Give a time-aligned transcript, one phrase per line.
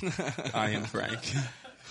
[0.00, 0.54] be like, all rise.
[0.54, 1.20] I am Frank.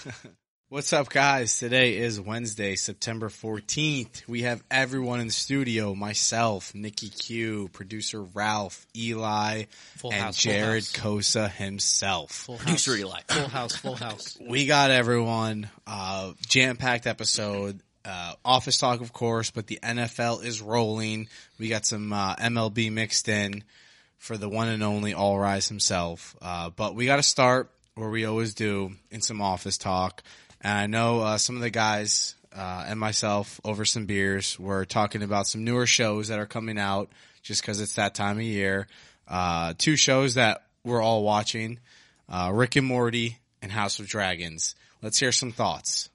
[0.69, 1.59] What's up, guys?
[1.59, 4.25] Today is Wednesday, September 14th.
[4.25, 9.65] We have everyone in the studio myself, Nikki Q, producer Ralph, Eli,
[9.97, 10.83] Full and house, Jared.
[10.83, 12.31] Kosa himself.
[12.31, 12.63] Full house.
[12.63, 13.19] Producer Eli.
[13.27, 14.37] Full house, full house.
[14.39, 15.69] We got everyone.
[15.85, 17.81] Uh, Jam packed episode.
[18.05, 21.27] Uh, office talk, of course, but the NFL is rolling.
[21.59, 23.63] We got some uh, MLB mixed in
[24.21, 26.35] for the one and only All Rise himself.
[26.39, 30.21] Uh, but we got to start where we always do in some office talk.
[30.61, 34.85] And I know uh, some of the guys uh, and myself over some beers were
[34.85, 37.09] talking about some newer shows that are coming out
[37.41, 38.85] just because it's that time of year.
[39.27, 41.79] Uh, two shows that we're all watching
[42.29, 44.75] uh, Rick and Morty and House of Dragons.
[45.01, 46.09] Let's hear some thoughts.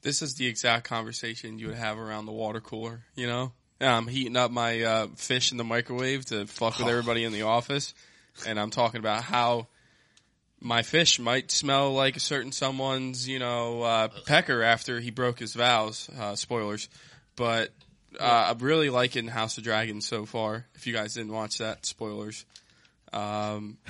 [0.00, 3.52] this is the exact conversation you would have around the water cooler, you know?
[3.90, 7.42] I'm heating up my uh, fish in the microwave to fuck with everybody in the
[7.42, 7.94] office,
[8.46, 9.66] and I'm talking about how
[10.60, 15.38] my fish might smell like a certain someone's, you know, uh, pecker after he broke
[15.38, 16.08] his vows.
[16.18, 16.88] Uh, spoilers,
[17.36, 17.70] but
[18.20, 20.66] uh, I'm really liking House of Dragons so far.
[20.74, 22.44] If you guys didn't watch that, spoilers.
[23.12, 23.78] Um,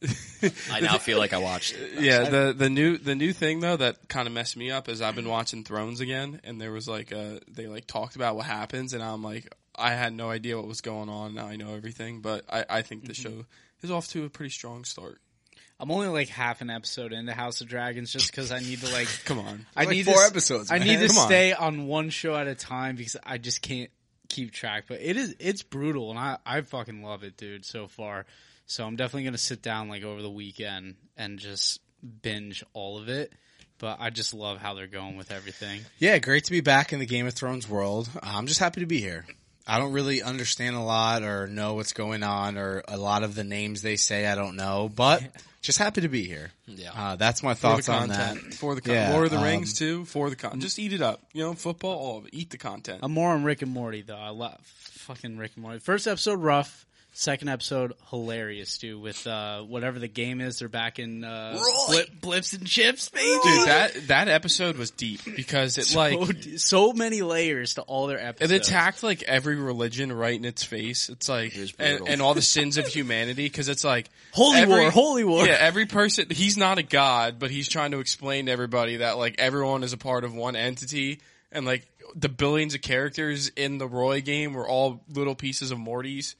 [0.70, 2.00] I now feel like I watched it.
[2.00, 5.02] yeah, the the new the new thing though that kind of messed me up is
[5.02, 8.46] I've been watching Thrones again, and there was like a they like talked about what
[8.46, 11.34] happens, and I'm like I had no idea what was going on.
[11.34, 13.40] Now I know everything, but I I think the mm-hmm.
[13.40, 13.44] show
[13.82, 15.20] is off to a pretty strong start.
[15.80, 18.92] I'm only like half an episode into House of Dragons just because I need to
[18.92, 19.08] like.
[19.24, 21.26] Come on, I like need four to, s- episodes, I need to Come on.
[21.26, 23.90] stay on one show at a time because I just can't
[24.28, 24.84] keep track.
[24.88, 27.64] But it is it's brutal, and I I fucking love it, dude.
[27.64, 28.26] So far,
[28.68, 31.80] so I'm definitely gonna sit down like over the weekend and just
[32.22, 33.32] binge all of it.
[33.80, 35.82] But I just love how they're going with everything.
[35.98, 38.08] Yeah, great to be back in the Game of Thrones world.
[38.22, 39.24] I'm just happy to be here.
[39.68, 43.34] I don't really understand a lot or know what's going on or a lot of
[43.34, 45.22] the names they say I don't know, but
[45.62, 46.50] just happy to be here.
[46.66, 46.90] Yeah.
[46.92, 48.36] Uh, that's my thoughts on that.
[48.54, 50.58] for the con- Yeah, Lord of the um, Rings too, for the con.
[50.60, 52.30] Just eat it up, you know, football, all of it.
[52.34, 53.00] Eat the content.
[53.02, 54.16] I'm more on Rick and Morty though.
[54.16, 55.78] I love fucking Rick and Morty.
[55.78, 56.84] First episode rough.
[57.18, 59.02] Second episode hilarious, dude.
[59.02, 61.58] With uh, whatever the game is, they're back in uh,
[61.88, 63.26] blip, blips and chips, baby.
[63.42, 68.06] Dude, that that episode was deep because it so, like so many layers to all
[68.06, 68.52] their episodes.
[68.52, 71.08] It attacked like every religion right in its face.
[71.08, 74.82] It's like It and, and all the sins of humanity because it's like Holy every-
[74.82, 75.44] war, holy war.
[75.44, 76.26] Yeah, every person.
[76.30, 79.92] He's not a god, but he's trying to explain to everybody that like everyone is
[79.92, 81.18] a part of one entity,
[81.50, 85.80] and like the billions of characters in the Roy game were all little pieces of
[85.80, 86.36] Morty's,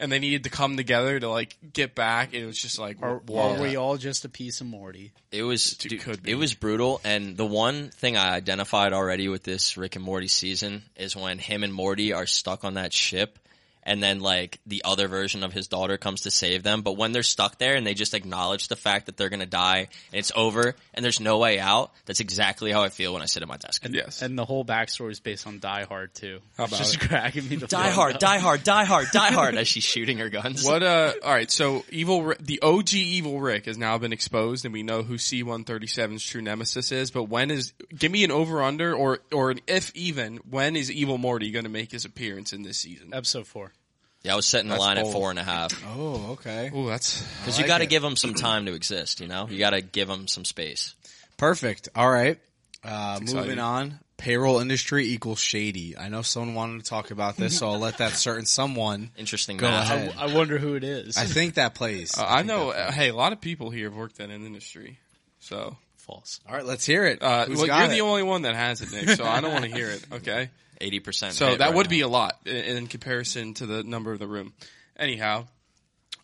[0.00, 2.34] and they needed to come together to like get back.
[2.34, 3.54] And it was just like Are, whoa.
[3.56, 5.12] are we all just a piece of Morty?
[5.30, 6.32] It was Dude, dude, could be.
[6.32, 10.28] it was brutal, and the one thing I identified already with this Rick and Morty
[10.28, 13.38] season is when him and Morty are stuck on that ship,
[13.82, 16.82] and then like the other version of his daughter comes to save them.
[16.82, 19.88] But when they're stuck there and they just acknowledge the fact that they're gonna die
[20.12, 23.26] and it's over and there's no way out, that's exactly how I feel when I
[23.26, 23.86] sit at my desk.
[23.90, 24.22] yes.
[24.22, 26.40] And the whole backstory is based on Die Hard too.
[26.56, 27.00] How about just it?
[27.08, 28.20] cracking me the Die hard, up.
[28.20, 30.64] die hard, die hard, die hard as she's shooting her guns.
[30.64, 31.12] What uh?
[31.24, 34.82] All right, so evil, Ri- the OG evil Rick has now been exposed, and we
[34.82, 37.10] know who C-137's true nemesis is.
[37.10, 37.72] But when is?
[37.96, 40.36] Give me an over under, or or an if even.
[40.48, 43.10] When is Evil Morty going to make his appearance in this season?
[43.12, 43.72] Episode four.
[44.22, 45.06] Yeah, I was setting the That's line bold.
[45.08, 46.70] at four and a half Oh, okay.
[46.74, 47.90] Oh, that's because I you got to it.
[47.90, 49.20] give them some time to exist.
[49.20, 50.94] You know, you got to give them some space.
[51.38, 51.88] Perfect.
[51.94, 52.38] All right.
[52.84, 53.34] Uh, exciting.
[53.42, 53.98] moving on.
[54.18, 55.96] Payroll industry equals shady.
[55.96, 59.10] I know someone wanted to talk about this, so I'll let that certain someone.
[59.16, 59.56] Interesting.
[59.56, 59.90] Go math.
[59.90, 60.14] ahead.
[60.18, 61.16] I wonder who it is.
[61.16, 62.18] I think that plays.
[62.18, 62.70] Uh, I think know.
[62.70, 62.94] Uh, plays.
[62.96, 64.98] hey, a lot of people here have worked in an industry,
[65.38, 66.40] so False.
[66.48, 67.22] All right, let's hear it.
[67.22, 67.94] uh, Who's well, got you're it?
[67.94, 69.08] the only one that has it, Nick.
[69.16, 70.04] So I don't want to hear it.
[70.12, 70.50] Okay.
[70.80, 71.34] Eighty percent.
[71.34, 74.52] So that would be a lot in, in comparison to the number of the room.
[74.96, 75.46] Anyhow,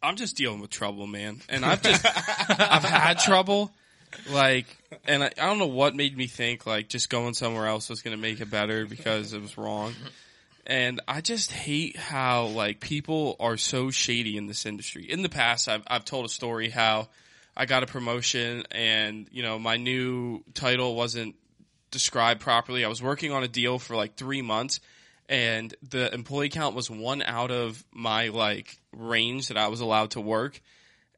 [0.03, 2.05] I'm just dealing with trouble, man, and I've just
[2.51, 3.71] I've had trouble,
[4.31, 4.67] like,
[5.07, 8.03] and I, I don't know what made me think like just going somewhere else was
[8.03, 9.95] going to make it better because it was wrong.
[10.67, 15.05] And I just hate how like people are so shady in this industry.
[15.05, 17.09] In the past, I've I've told a story how
[17.57, 21.37] I got a promotion and you know my new title wasn't
[21.97, 22.85] described properly.
[22.85, 24.81] I was working on a deal for like three months,
[25.31, 30.11] and the employee count was one out of my like range that I was allowed
[30.11, 30.61] to work,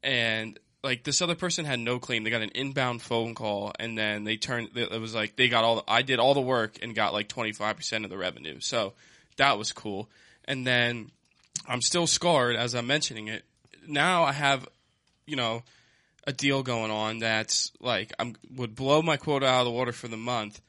[0.04, 2.22] and like this other person had no claim.
[2.22, 4.76] They got an inbound phone call, and then they turned.
[4.76, 5.82] It was like they got all.
[5.88, 8.60] I did all the work and got like twenty five percent of the revenue.
[8.60, 8.92] So
[9.36, 10.08] that was cool.
[10.44, 11.10] And then
[11.66, 13.44] I'm still scarred as I'm mentioning it.
[13.86, 14.68] Now I have,
[15.26, 15.62] you know,
[16.26, 19.92] a deal going on that's like I'm would blow my quota out of the water
[19.92, 20.60] for the month,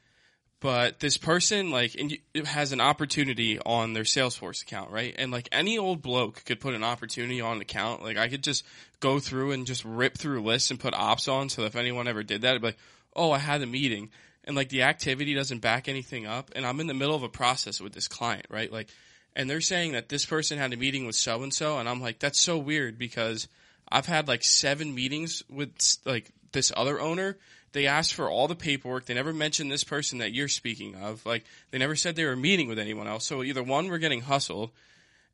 [0.61, 5.15] but this person like and you, has an opportunity on their Salesforce account, right?
[5.17, 8.03] And like any old bloke could put an opportunity on an account.
[8.03, 8.65] Like I could just
[9.00, 12.23] go through and just rip through lists and put ops on, so if anyone ever
[12.23, 12.77] did that, it'd be like,
[13.15, 14.09] oh, I had a meeting,
[14.44, 17.29] and like the activity doesn't back anything up, and I'm in the middle of a
[17.29, 18.71] process with this client, right?
[18.71, 18.89] Like,
[19.35, 22.01] and they're saying that this person had a meeting with so and so, and I'm
[22.01, 23.47] like, that's so weird because
[23.89, 25.71] I've had like seven meetings with
[26.05, 27.38] like this other owner.
[27.71, 29.06] They asked for all the paperwork.
[29.06, 31.25] They never mentioned this person that you're speaking of.
[31.25, 33.27] Like they never said they were meeting with anyone else.
[33.27, 34.71] So either one, we're getting hustled,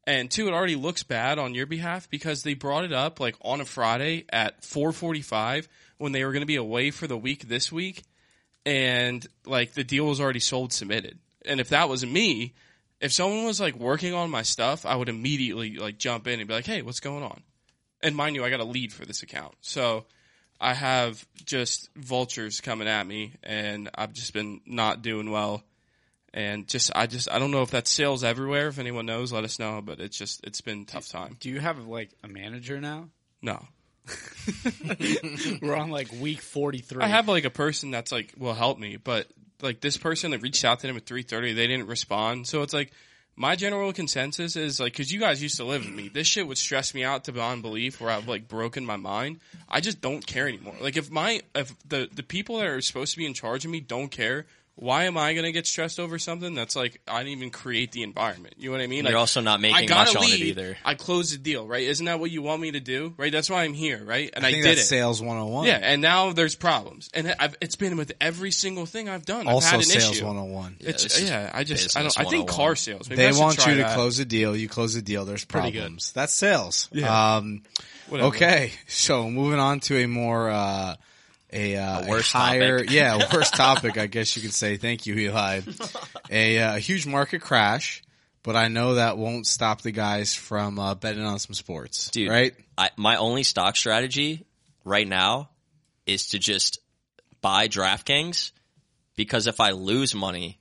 [0.08, 3.36] and two, it already looks bad on your behalf because they brought it up like
[3.42, 5.68] on a Friday at 4:45
[5.98, 8.04] when they were going to be away for the week this week,
[8.66, 11.18] and like the deal was already sold submitted.
[11.46, 12.54] And if that was me,
[13.00, 16.48] if someone was like working on my stuff, I would immediately like jump in and
[16.48, 17.42] be like, "Hey, what's going on?"
[18.02, 20.06] And mind you, I got a lead for this account, so
[20.60, 25.64] I have just vultures coming at me, and I've just been not doing well.
[26.34, 28.68] And just, I just, I don't know if that's sales everywhere.
[28.68, 29.82] If anyone knows, let us know.
[29.82, 31.38] But it's just, it's been a tough time.
[31.40, 33.08] Do you have like a manager now?
[33.42, 33.66] No,
[35.62, 37.04] We're on like week forty three.
[37.04, 39.28] I have like a person that's like will help me, but
[39.62, 42.48] like this person that reached out to them at three thirty, they didn't respond.
[42.48, 42.92] So it's like
[43.36, 46.48] my general consensus is like because you guys used to live with me, this shit
[46.48, 49.40] would stress me out to beyond belief, where I've like broken my mind.
[49.68, 50.76] I just don't care anymore.
[50.80, 53.72] Like if my if the the people that are supposed to be in charge of
[53.72, 54.46] me don't care.
[54.78, 58.04] Why am I gonna get stressed over something that's like I didn't even create the
[58.04, 58.56] environment?
[58.58, 59.06] You know what I mean?
[59.06, 60.78] You're Like, also not making I got much a on it either.
[60.84, 61.84] I closed the deal, right?
[61.84, 63.14] Isn't that what you want me to do?
[63.16, 63.32] Right?
[63.32, 64.30] That's why I'm here, right?
[64.34, 64.84] And I, I did that's it.
[64.84, 65.68] sales 101.
[65.68, 69.48] Yeah, and now there's problems, and I've, it's been with every single thing I've done.
[69.48, 70.26] I've Also had an sales issue.
[70.26, 70.76] 101.
[70.82, 72.20] It's, this yeah, I just I don't.
[72.20, 73.10] I think car sales.
[73.10, 73.96] Maybe They want you to that.
[73.96, 74.58] close a deal.
[74.58, 75.24] You close a deal.
[75.24, 75.80] There's Pretty good.
[75.80, 76.12] problems.
[76.12, 76.90] That's sales.
[76.92, 77.36] Yeah.
[77.38, 77.62] Um,
[78.10, 78.28] Whatever.
[78.36, 78.72] okay.
[78.88, 80.96] So moving on to a more, uh,
[81.56, 82.92] a, uh, A worse higher, topic.
[82.94, 84.78] yeah, worst topic, I guess you could say.
[84.78, 85.62] Thank you, Eli.
[86.30, 88.04] A, uh, huge market crash,
[88.44, 92.10] but I know that won't stop the guys from, uh, betting on some sports.
[92.10, 92.54] Dude, Right?
[92.78, 94.46] I, my only stock strategy
[94.84, 95.50] right now
[96.06, 96.80] is to just
[97.42, 98.52] buy DraftKings
[99.16, 100.60] because if I lose money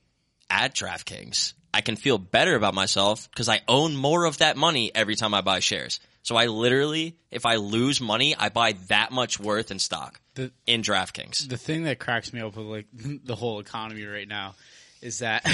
[0.49, 4.91] at DraftKings, I can feel better about myself because I own more of that money
[4.95, 5.99] every time I buy shares.
[6.25, 10.51] So I literally, if I lose money, I buy that much worth in stock The-
[10.65, 11.47] in DraftKings.
[11.47, 12.87] the thing that cracks me up with like
[13.23, 14.55] the whole economy right now
[15.03, 15.45] is that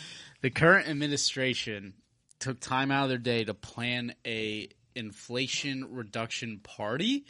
[0.40, 1.94] the current administration
[2.38, 7.24] took time out of their day to plan a inflation reduction party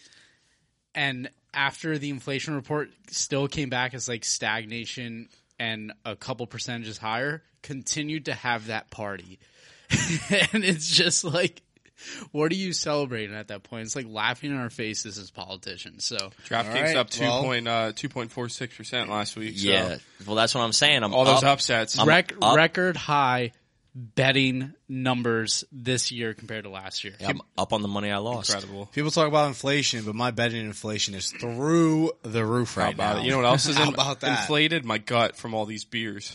[0.95, 6.99] and after the inflation report still came back as like stagnation and a couple percentages
[6.99, 9.39] higher continued to have that party
[10.53, 11.63] and it's just like
[12.33, 16.05] what are you celebrating at that point it's like laughing in our faces as politicians
[16.05, 16.17] so
[16.49, 19.59] DraftKings All right, up two well- point uh, two point four six percent last week.
[19.59, 19.97] So Yeah.
[20.27, 21.03] Well, that's what I'm saying.
[21.03, 22.03] I'm all those upsets.
[22.05, 22.57] Rec- up.
[22.57, 23.53] record high
[23.95, 27.15] betting numbers this year compared to last year.
[27.27, 28.51] I'm up on the money I lost.
[28.51, 28.87] incredible.
[28.87, 33.23] People talk about inflation, but my betting inflation is through the roof right about now.
[33.23, 33.25] it?
[33.25, 34.43] You know what else is in- about that?
[34.43, 34.85] inflated?
[34.85, 36.31] My gut from all these beers.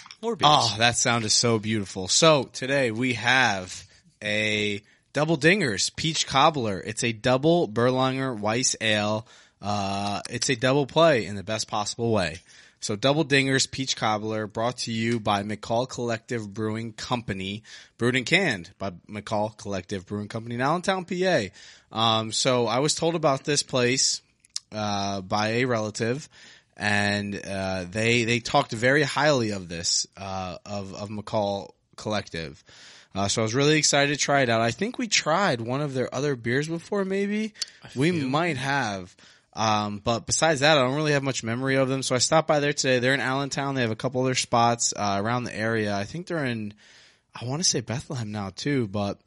[0.22, 0.50] More beers.
[0.52, 2.06] Oh, that sounded so beautiful.
[2.08, 3.84] So today we have
[4.22, 4.82] a
[5.12, 6.80] double dingers peach cobbler.
[6.80, 9.26] It's a double Berlinger Weiss ale.
[9.60, 12.40] Uh, it's a double play in the best possible way.
[12.80, 17.64] So double dingers peach cobbler brought to you by McCall Collective Brewing Company,
[17.96, 21.46] brewed and canned by McCall Collective Brewing Company in Allentown, PA.
[21.90, 24.22] Um, so I was told about this place
[24.70, 26.28] uh, by a relative,
[26.76, 32.62] and uh, they they talked very highly of this uh, of of McCall Collective.
[33.14, 34.60] Uh, so I was really excited to try it out.
[34.60, 37.54] I think we tried one of their other beers before, maybe
[37.96, 39.16] we might have.
[39.54, 42.02] Um, but besides that, I don't really have much memory of them.
[42.02, 43.00] So I stopped by there today.
[43.00, 43.74] They're in Allentown.
[43.74, 45.96] They have a couple other spots uh, around the area.
[45.96, 46.74] I think they're in.
[47.34, 49.18] I want to say Bethlehem now too, but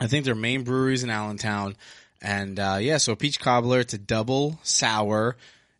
[0.00, 1.76] I think their main breweries in Allentown.
[2.20, 3.80] And uh, yeah, so peach cobbler.
[3.80, 5.36] It's a double sour,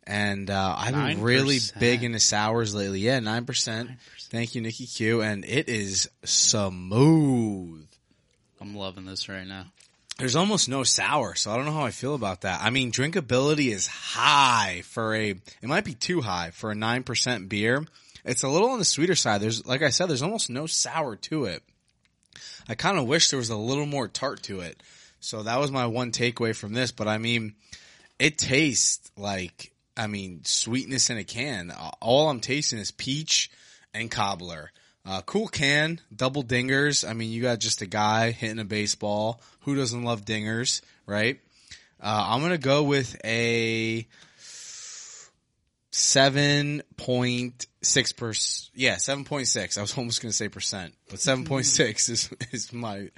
[0.07, 1.81] and uh, I've been really 9%.
[1.81, 3.01] big into sours lately.
[3.01, 3.91] Yeah, nine percent.
[4.35, 5.23] Thank you, Nikki Q.
[5.23, 7.87] And it is smooth.
[8.61, 9.67] I'm loving this right now.
[10.19, 12.61] There's almost no sour, so I don't know how I feel about that.
[12.61, 15.31] I mean, drinkability is high for a.
[15.31, 17.87] It might be too high for a nine percent beer.
[18.25, 19.41] It's a little on the sweeter side.
[19.41, 21.63] There's, like I said, there's almost no sour to it.
[22.69, 24.83] I kind of wish there was a little more tart to it.
[25.21, 26.91] So that was my one takeaway from this.
[26.91, 27.55] But I mean,
[28.19, 31.73] it tastes like, I mean, sweetness in a can.
[32.01, 33.49] All I'm tasting is peach
[33.95, 34.71] and cobbler.
[35.07, 37.09] Uh, cool can, double dingers.
[37.09, 39.41] I mean, you got just a guy hitting a baseball.
[39.61, 41.41] Who doesn't love dingers, right?
[42.01, 44.07] Uh, I'm gonna go with a
[45.91, 48.71] seven point six percent.
[48.75, 49.79] Yeah, seven point six.
[49.79, 53.11] I was almost going to say percent, but seven point six is is my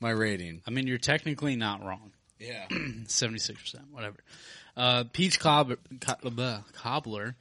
[0.00, 0.62] my rating.
[0.66, 2.12] I mean, you're technically not wrong.
[2.38, 2.66] Yeah.
[3.06, 4.16] Seventy six percent, whatever.
[4.76, 7.36] Uh, peach cob- co- blah, cobbler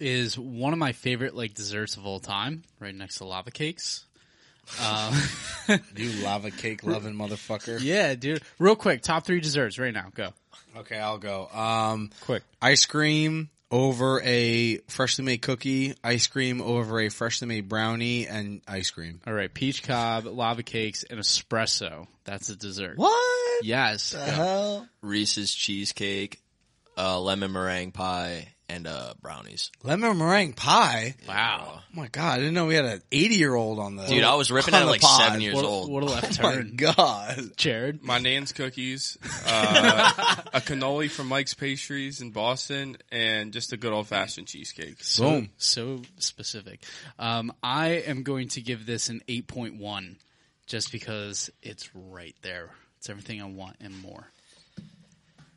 [0.00, 4.04] is one of my favorite like desserts of all time, right next to lava cakes.
[4.84, 5.14] Um,
[5.96, 7.78] You lava cake loving motherfucker.
[7.80, 8.42] yeah, dude.
[8.58, 10.06] Real quick, top three desserts right now.
[10.14, 10.30] Go
[10.76, 11.48] Okay, I'll go.
[11.48, 12.42] Um, quick.
[12.60, 18.60] ice cream over a freshly made cookie, ice cream over a freshly made brownie, and
[18.68, 19.20] ice cream.
[19.26, 22.06] All right, peach cob, lava cakes, and espresso.
[22.24, 22.96] That's a dessert.
[22.98, 23.64] What?
[23.64, 24.10] Yes.
[24.10, 24.24] the Go.
[24.24, 24.88] hell?
[25.02, 26.40] Reese's cheesecake,
[26.96, 29.70] uh, lemon meringue pie, and uh, brownies.
[29.82, 31.14] Lemon meringue pie.
[31.26, 31.78] Wow.
[31.78, 34.24] Oh my god, I didn't know we had an 80 year old on the Dude,
[34.24, 35.20] I was ripping on at the like pod.
[35.22, 35.90] seven years What, old.
[35.90, 37.50] what a left Oh my turn, god.
[37.56, 38.02] Jared.
[38.02, 40.12] My Nan's cookies, uh,
[40.52, 44.98] a cannoli from Mike's Pastries in Boston, and just a good old fashioned cheesecake.
[45.18, 45.48] Boom.
[45.56, 46.82] So specific.
[47.18, 50.16] Um, I am going to give this an 8.1
[50.66, 52.70] just because it's right there.
[52.98, 54.26] It's everything I want and more.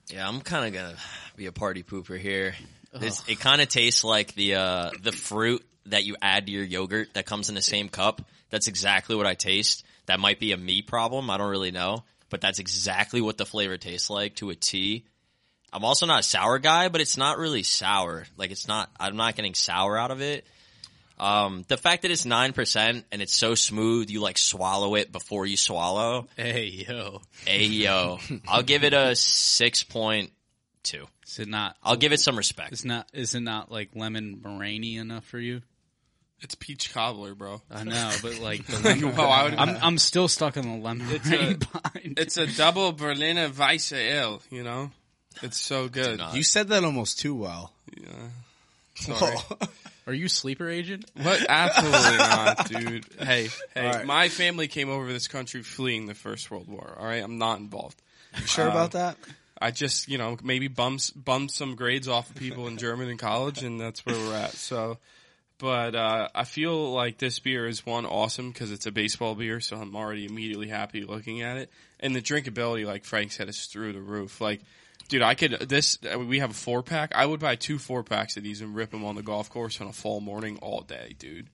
[0.07, 0.95] Yeah, I'm kind of gonna
[1.37, 2.53] be a party pooper here.
[2.93, 6.63] This, it kind of tastes like the uh, the fruit that you add to your
[6.63, 8.21] yogurt that comes in the same cup.
[8.49, 9.83] That's exactly what I taste.
[10.07, 11.29] That might be a me problem.
[11.29, 15.05] I don't really know, but that's exactly what the flavor tastes like to a T.
[15.71, 18.25] I'm also not a sour guy, but it's not really sour.
[18.35, 18.89] Like it's not.
[18.99, 20.45] I'm not getting sour out of it.
[21.17, 25.11] Um, the fact that it's nine percent and it's so smooth, you like swallow it
[25.11, 26.27] before you swallow.
[26.35, 27.21] Hey, yo.
[27.45, 30.31] Hey yo, I'll give it a six point
[30.83, 31.05] two.
[31.27, 32.71] Is it not, I'll give it some respect.
[32.73, 35.61] is not, is it not like lemon meringue enough for you?
[36.41, 37.61] It's peach cobbler, bro.
[37.69, 40.77] I know, but like the lemon, Well, I would- I'm, I'm still stuck on the
[40.83, 42.19] lemon It's meringue a- behind.
[42.19, 44.89] It's a double Berliner Weisse Ale, you know?
[45.43, 46.17] It's so good.
[46.17, 46.35] not.
[46.35, 47.71] You said that almost too well.
[48.95, 49.37] Sorry.
[50.07, 51.05] Are you sleeper agent?
[51.15, 51.45] What?
[51.47, 53.05] Absolutely not, dude.
[53.19, 54.05] Hey, hey, All right.
[54.05, 56.95] my family came over this country fleeing the First World War.
[56.99, 58.01] All right, I'm not involved.
[58.37, 59.15] You sure um, about that?
[59.61, 63.17] I just, you know, maybe bums bummed some grades off of people in German in
[63.17, 64.53] college, and that's where we're at.
[64.53, 64.97] So,
[65.59, 69.59] but uh, I feel like this beer is one awesome because it's a baseball beer,
[69.59, 73.65] so I'm already immediately happy looking at it, and the drinkability, like Frank said, is
[73.67, 74.41] through the roof.
[74.41, 74.61] Like,
[75.07, 75.99] dude, I could this.
[76.01, 77.11] We have a four pack.
[77.13, 79.79] I would buy two four packs of these and rip them on the golf course
[79.79, 81.47] on a fall morning all day, dude.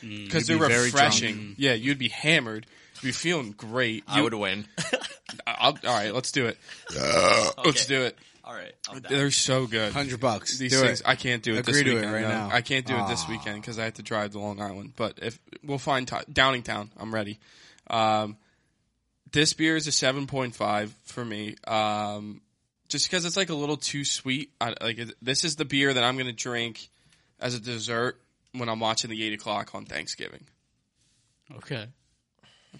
[0.00, 1.54] Because they're You'd be very refreshing.
[1.58, 2.66] Yeah, you'd be hammered.
[2.96, 4.04] You'd be feeling great.
[4.08, 4.66] I You- would win.
[5.46, 6.56] I'll, all right, let's do it.
[7.64, 8.18] Let's do it.
[8.44, 8.72] All right.
[9.08, 9.92] They're so good.
[9.92, 10.56] Hundred bucks.
[10.56, 11.08] These Do things, it.
[11.08, 12.12] I can't do it Agree this to it weekend.
[12.14, 12.28] right no.
[12.28, 12.48] now.
[12.50, 14.94] I can't do it this weekend because I have to drive to Long Island.
[14.96, 17.38] But if we'll find ti Downingtown, I'm ready.
[17.90, 18.38] Um,
[19.32, 21.56] this beer is a 7.5 for me.
[21.66, 22.40] Um,
[22.88, 24.50] just because it's like a little too sweet.
[24.62, 26.88] I, like this is the beer that I'm going to drink
[27.38, 28.18] as a dessert
[28.58, 30.46] when I'm watching the eight o'clock on Thanksgiving.
[31.56, 31.86] Okay.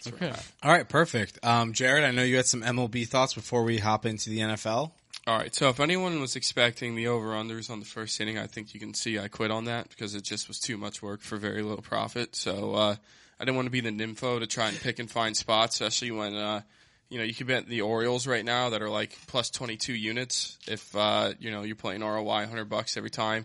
[0.07, 0.33] okay.
[0.63, 1.39] All right, perfect.
[1.43, 4.93] Um, Jared, I know you had some MLB thoughts before we hop into the NFL.
[5.27, 5.55] All right.
[5.55, 8.81] So if anyone was expecting the over unders on the first inning, I think you
[8.81, 11.63] can see I quit on that because it just was too much work for very
[11.63, 12.35] little profit.
[12.35, 12.97] So uh,
[13.39, 16.13] I didn't want to be the nympho to try and pick and find spots, especially
[16.13, 16.63] when uh,
[17.11, 19.93] you know you could bet the Orioles right now that are like plus twenty two
[19.93, 23.45] units if uh, you know you're playing ROI hundred bucks every time.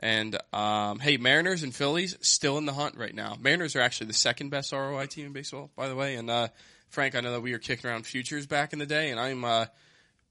[0.00, 3.36] And um, hey, Mariners and Phillies still in the hunt right now.
[3.40, 6.16] Mariners are actually the second best ROI team in baseball, by the way.
[6.16, 6.48] And uh,
[6.88, 9.44] Frank, I know that we were kicking around futures back in the day, and I'm
[9.44, 9.66] uh,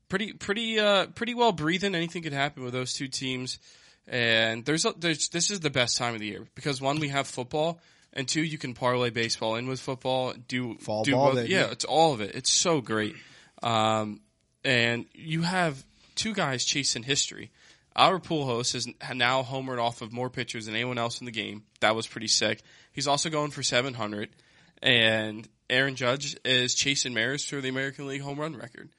[0.09, 1.95] pretty pretty uh pretty well breathing.
[1.95, 3.59] Anything could happen with those two teams.
[4.07, 7.07] And there's a, there's this is the best time of the year because one we
[7.07, 7.79] have football
[8.11, 10.33] and two you can parlay baseball in with football.
[10.47, 11.47] Do Fall do ball, both.
[11.47, 12.35] Yeah, it's all of it.
[12.35, 13.15] It's so great.
[13.61, 14.19] Um,
[14.63, 15.83] and you have
[16.15, 17.51] two guys chasing history.
[17.95, 21.63] Our Pujols is now homered off of more pitchers than anyone else in the game.
[21.79, 22.61] That was pretty sick.
[22.91, 24.29] He's also going for 700.
[24.81, 28.89] And Aaron Judge is chasing Maris for the American League home run record.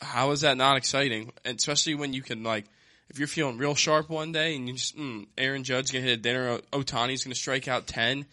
[0.00, 1.32] How is that not exciting?
[1.44, 2.64] Especially when you can like,
[3.10, 6.18] if you're feeling real sharp one day and you just, mm, Aaron Judge gonna hit
[6.18, 8.24] a dinner, Ohtani's gonna strike out 10,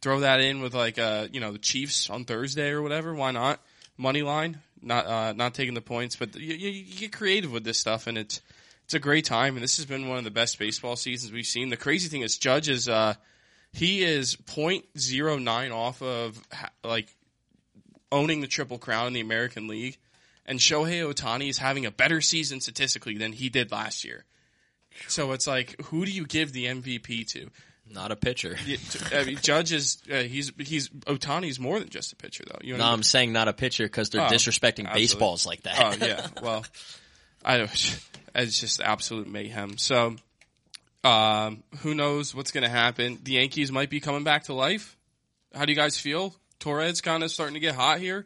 [0.00, 3.14] throw that in with like, uh, you know, the Chiefs on Thursday or whatever.
[3.14, 3.60] Why not?
[3.96, 7.62] Money line, not, uh, not taking the points, but you, you, you get creative with
[7.62, 8.40] this stuff and it's,
[8.92, 9.56] it's a great time.
[9.56, 11.70] And this has been one of the best baseball seasons we've seen.
[11.70, 13.14] The crazy thing is Judge is, uh,
[13.72, 16.38] he is 0.09 off of
[16.84, 17.08] like
[18.10, 19.96] owning the triple crown in the American League,
[20.44, 24.26] and Shohei Ohtani is having a better season statistically than he did last year.
[25.08, 27.48] So it's like, who do you give the MVP to?
[27.90, 28.56] Not a pitcher.
[29.10, 32.58] I mean, Judge is uh, he's he's Ohtani's more than just a pitcher though.
[32.62, 35.00] You know No, I'm saying not a pitcher because they're Oh, disrespecting absolutely.
[35.00, 35.78] baseballs like that.
[35.80, 36.64] Oh yeah, well,
[37.44, 38.00] I don't.
[38.34, 39.78] It's just absolute mayhem.
[39.78, 40.16] So
[41.04, 43.18] Um, who knows what's going to happen?
[43.24, 44.96] The Yankees might be coming back to life.
[45.52, 46.32] How do you guys feel?
[46.60, 48.24] Torres kind of starting to get hot here.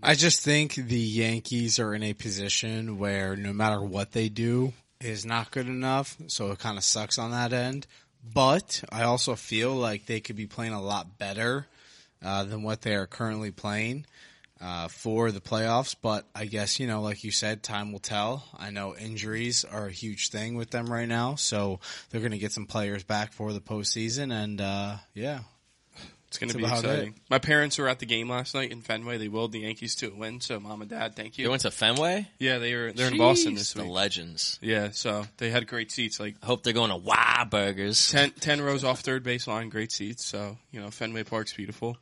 [0.00, 4.74] I just think the Yankees are in a position where no matter what they do
[5.00, 7.88] is not good enough, so it kind of sucks on that end.
[8.22, 11.66] But I also feel like they could be playing a lot better
[12.24, 14.06] uh, than what they are currently playing
[14.60, 15.94] uh, for the playoffs.
[16.00, 18.44] But I guess you know, like you said, time will tell.
[18.58, 22.38] I know injuries are a huge thing with them right now, so they're going to
[22.38, 25.40] get some players back for the postseason, and uh, yeah,
[26.28, 27.14] It's going to be about exciting.
[27.30, 29.18] My parents were at the game last night in Fenway.
[29.18, 30.40] They willed the Yankees to a win.
[30.40, 31.50] So, mom and dad, thank You you.
[31.50, 32.26] went to Fenway?
[32.38, 32.92] Yeah, they were.
[32.92, 34.58] They're in Boston this The legends.
[34.60, 38.10] Yeah, so they had great seats, like I hope they're going to Wow Burgers.
[38.10, 40.24] 10, 10 rows off third baseline, great seats.
[40.24, 41.96] So you know, Fenway Park's beautiful.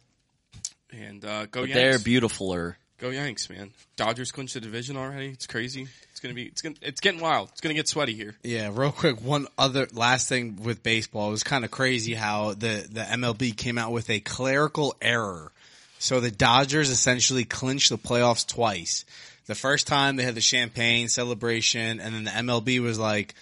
[1.03, 1.75] And uh, go But Yanks!
[1.75, 2.75] they're beautifuler.
[2.99, 3.73] Go Yanks, man!
[3.97, 5.29] Dodgers clinched the division already.
[5.29, 5.89] It's crazy.
[6.11, 6.45] It's gonna be.
[6.45, 6.77] It's gonna.
[6.81, 7.49] It's getting wild.
[7.51, 8.37] It's gonna get sweaty here.
[8.43, 11.29] Yeah, real quick, one other last thing with baseball.
[11.29, 15.51] It was kind of crazy how the, the MLB came out with a clerical error.
[15.99, 19.05] So the Dodgers essentially clinched the playoffs twice.
[19.47, 23.35] The first time they had the champagne celebration and then the MLB was like,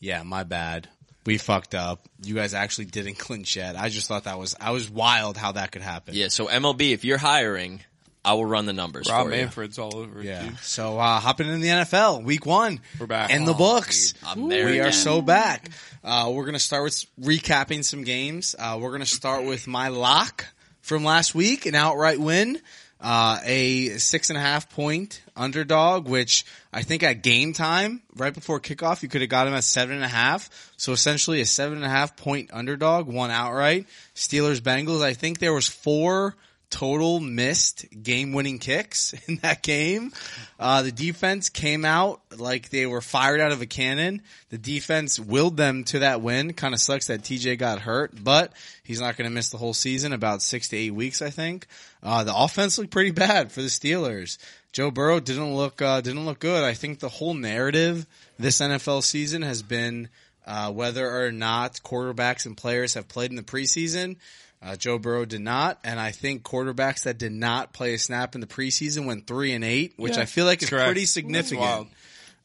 [0.00, 0.88] yeah, my bad.
[1.26, 2.06] We fucked up.
[2.22, 3.76] You guys actually didn't clinch yet.
[3.76, 6.14] I just thought that was, I was wild how that could happen.
[6.14, 7.80] Yeah, so MLB, if you're hiring,
[8.24, 9.40] I will run the numbers Rob for you.
[9.42, 10.26] Manfred's all over it.
[10.26, 10.42] Yeah.
[10.44, 10.58] dude.
[10.58, 12.80] So, uh, hopping in the NFL, week one.
[13.00, 13.30] We're back.
[13.30, 14.12] In the Oh, books.
[14.34, 15.70] dude, We are so back.
[16.02, 18.54] Uh, we're going to start with recapping some games.
[18.58, 20.44] Uh, we're going to start with my lock
[20.82, 22.60] from last week, an outright win.
[23.06, 28.32] Uh, a six and a half point underdog, which I think at game time, right
[28.32, 30.72] before kickoff, you could have got him at seven and a half.
[30.78, 33.86] So essentially a seven and a half point underdog, one outright.
[34.14, 36.34] Steelers Bengals, I think there was four
[36.74, 40.12] total missed game winning kicks in that game.
[40.58, 44.20] Uh, the defense came out like they were fired out of a cannon.
[44.50, 46.52] The defense willed them to that win.
[46.52, 49.72] Kind of sucks that TJ got hurt, but he's not going to miss the whole
[49.72, 51.68] season, about six to eight weeks, I think.
[52.02, 54.38] Uh, the offense looked pretty bad for the Steelers.
[54.72, 56.64] Joe Burrow didn't look, uh, didn't look good.
[56.64, 58.04] I think the whole narrative
[58.36, 60.08] this NFL season has been,
[60.44, 64.16] uh, whether or not quarterbacks and players have played in the preseason.
[64.64, 68.34] Uh, Joe Burrow did not, and I think quarterbacks that did not play a snap
[68.34, 70.86] in the preseason went three and eight, which Yeah, I feel like is correct.
[70.86, 71.88] pretty significant.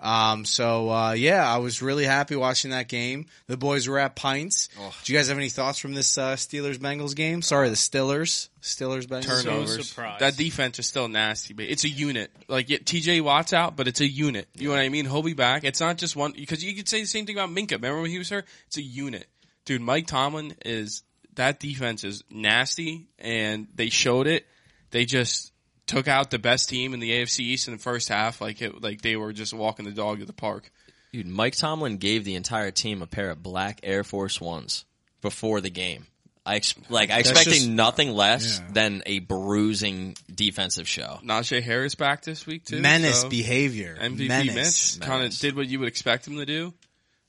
[0.02, 3.26] Um, so uh, yeah, I was really happy watching that game.
[3.48, 4.70] The boys were at pints.
[5.04, 7.42] Do you guys have any thoughts from this uh, Steelers Bengals game?
[7.42, 9.44] Sorry, the Steelers Stillers Bengals.
[9.44, 9.90] turnovers.
[9.90, 10.22] surprised.
[10.22, 12.32] that defense is still nasty, but it's a unit.
[12.48, 14.48] Like yeah, TJ Watt's out, but it's a unit.
[14.56, 15.04] You know what I mean?
[15.06, 15.66] He'll be back.
[15.66, 17.74] It's not just one because you could say the same thing about Minkah.
[17.74, 18.46] Remember when he was hurt?
[18.68, 19.26] It's a unit,
[19.66, 19.82] dude.
[19.82, 21.04] Mike Tomlin is
[21.40, 24.46] that defense is nasty, and they showed it.
[24.92, 25.52] They just
[25.88, 28.82] took out the best team in the AFC East in the first half, like it,
[28.82, 30.70] like they were just walking the dog to the park.
[31.12, 34.86] Dude, Mike Tomlin gave the entire team a pair of black Air Force Ones
[35.22, 36.06] before the game.
[36.46, 38.72] I ex- like I expected just- nothing less Yeah.
[38.74, 41.20] than a bruising defensive show.
[41.24, 42.80] Najee Harris back this week too.
[42.80, 43.98] Menace so- behavior.
[44.00, 44.98] MVP Menace.
[44.98, 46.74] Mitch kind of did what you would expect him to do.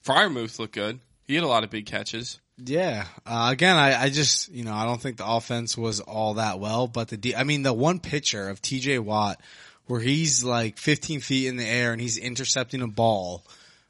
[0.05, 1.01] Freiermuth looked good.
[1.27, 2.39] He had a lot of big catches.
[2.65, 3.07] Yeah.
[3.27, 6.59] Uh, again, I, I just, you know, I don't think the offense was all that
[6.61, 9.41] well, but the, de- I mean, the one picture of TJ Watt
[9.87, 13.45] where he's like 15 feet in the air and he's intercepting a ball,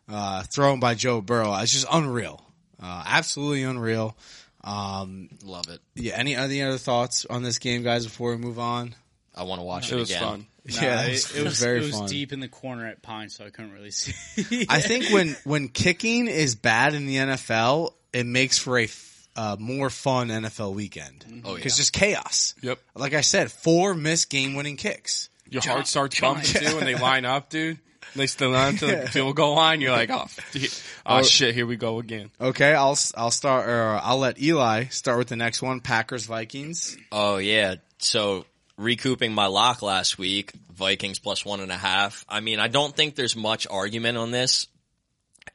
[0.08, 2.42] uh, thrown by Joe Burrow, it's just unreal.
[2.82, 4.16] Uh, absolutely unreal.
[4.64, 5.80] Um, Love it.
[5.94, 6.14] yeah.
[6.16, 8.94] Any, any other thoughts on this game, guys, before we move on?
[9.34, 10.22] I want to watch It it, was again.
[10.22, 10.46] fun.
[10.76, 12.06] Nah, yeah, it, it was very it was fun.
[12.08, 14.66] deep in the corner at Pine, so I couldn't really see.
[14.68, 19.28] I think when when kicking is bad in the NFL, it makes for a f-
[19.36, 21.42] uh, more fun NFL weekend.
[21.44, 21.54] Oh, yeah.
[21.56, 22.54] because just chaos.
[22.62, 22.78] Yep.
[22.94, 25.28] Like I said, four missed game-winning kicks.
[25.48, 27.78] Your John- heart starts John- bumping too when they line up, dude.
[28.16, 29.80] They still line to the field goal line.
[29.80, 32.30] You're like, oh, f- oh shit, here we go again.
[32.40, 33.68] Okay, I'll I'll start.
[33.68, 35.78] Or I'll let Eli start with the next one.
[35.80, 36.96] Packers Vikings.
[37.12, 37.76] Oh yeah.
[37.98, 38.46] So
[38.76, 42.24] recouping my lock last week, Vikings plus one and a half.
[42.28, 44.66] I mean, I don't think there's much argument on this.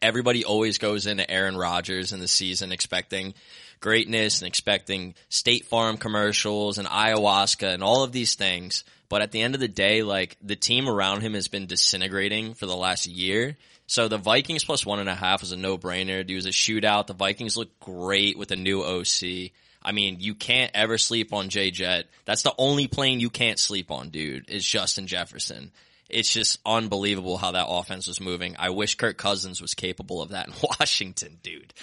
[0.01, 3.33] Everybody always goes into Aaron Rodgers in the season expecting
[3.79, 8.83] greatness and expecting State Farm commercials and ayahuasca and all of these things.
[9.09, 12.53] But at the end of the day, like the team around him has been disintegrating
[12.53, 13.57] for the last year.
[13.87, 16.27] So the Vikings plus one and a half was a no brainer.
[16.27, 17.07] It was a shootout.
[17.07, 19.51] The Vikings look great with a new OC.
[19.83, 22.07] I mean, you can't ever sleep on Jay Jet.
[22.25, 25.71] That's the only plane you can't sleep on, dude, is Justin Jefferson.
[26.09, 28.55] It's just unbelievable how that offense was moving.
[28.59, 31.73] I wish Kirk Cousins was capable of that in Washington, dude.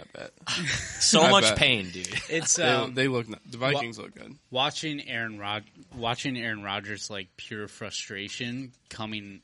[0.00, 0.30] I bet.
[1.04, 1.58] So I much bet.
[1.58, 2.08] pain, dude.
[2.30, 3.26] it's They, um, they look.
[3.50, 4.34] The Vikings look good.
[4.50, 9.42] watching Aaron Rod watching Aaron Rodgers like pure frustration coming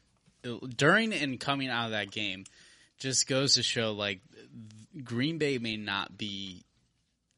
[0.76, 2.44] during and coming out of that game.
[2.98, 4.20] just goes to show like
[5.04, 6.64] Green Bay may not be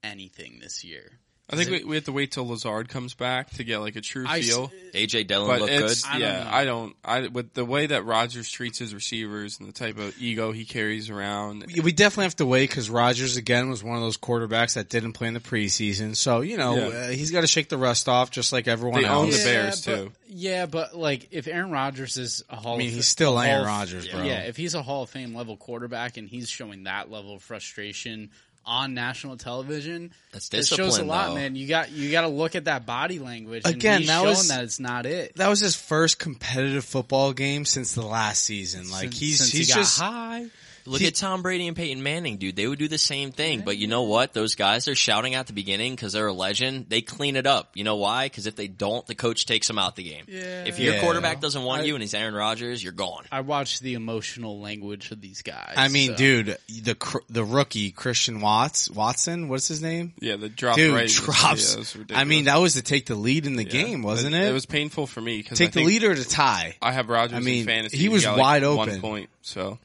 [0.04, 1.10] anything this year.
[1.52, 4.00] I think we, we have to wait till Lazard comes back to get like a
[4.00, 4.72] true I s- feel.
[4.94, 5.90] AJ Dillon But looked good.
[5.90, 6.50] it's I don't yeah, know.
[6.50, 6.96] I don't.
[7.04, 10.64] I with the way that Rodgers treats his receivers and the type of ego he
[10.64, 11.64] carries around.
[11.82, 15.12] We definitely have to wait because Rodgers again was one of those quarterbacks that didn't
[15.12, 16.16] play in the preseason.
[16.16, 16.84] So you know Yeah.
[16.96, 19.38] uh, he's got to shake the rust off, just like everyone They own else.
[19.38, 20.12] the Bears, but, too.
[20.28, 23.46] Yeah, but like if Aaron Rodgers is a Hall, I mean, of he's still a
[23.46, 24.22] Aaron Hall of- Rodgers, bro.
[24.22, 27.42] Yeah, if he's a Hall of Fame level quarterback and he's showing that level of
[27.42, 28.30] frustration
[28.64, 31.34] on national television, That's it shows a lot, though.
[31.34, 31.56] man.
[31.56, 33.62] You got you got to look at that body language.
[33.64, 35.34] and Again, he's that showing was- that it's not it.
[35.36, 38.90] That was his first competitive football game since the last season.
[38.90, 40.46] Like Since- he's since he's he got just high.
[40.84, 42.56] Look He- at Tom Brady and Peyton Manning, dude.
[42.56, 43.60] They would do the same thing.
[43.60, 44.32] But you know what?
[44.32, 46.86] Those guys are shouting at the beginning because they're a legend.
[46.88, 47.70] They clean it up.
[47.74, 48.26] You know why?
[48.26, 50.24] Because if they don't, the coach takes them out the game.
[50.28, 50.64] Yeah.
[50.64, 51.00] If your Yeah.
[51.00, 53.24] quarterback doesn't want I- you and he's Aaron Rodgers, you're gone.
[53.30, 55.74] I watched the emotional language of these guys.
[55.76, 60.12] I mean, so- dude, the the rookie Christian Watts Watson, what's his name?
[60.20, 61.72] Yeah, the drop Dude right was- drops.
[61.74, 63.70] yeah, was I mean, that was to take the lead in the Yeah.
[63.70, 64.42] game, wasn't it?
[64.48, 66.76] It was painful for me because take the lead or to tie.
[66.82, 67.36] I have Rodgers.
[67.36, 67.96] I mean, in fantasy.
[67.98, 69.30] he was got, like, wide One point.
[69.42, 69.78] So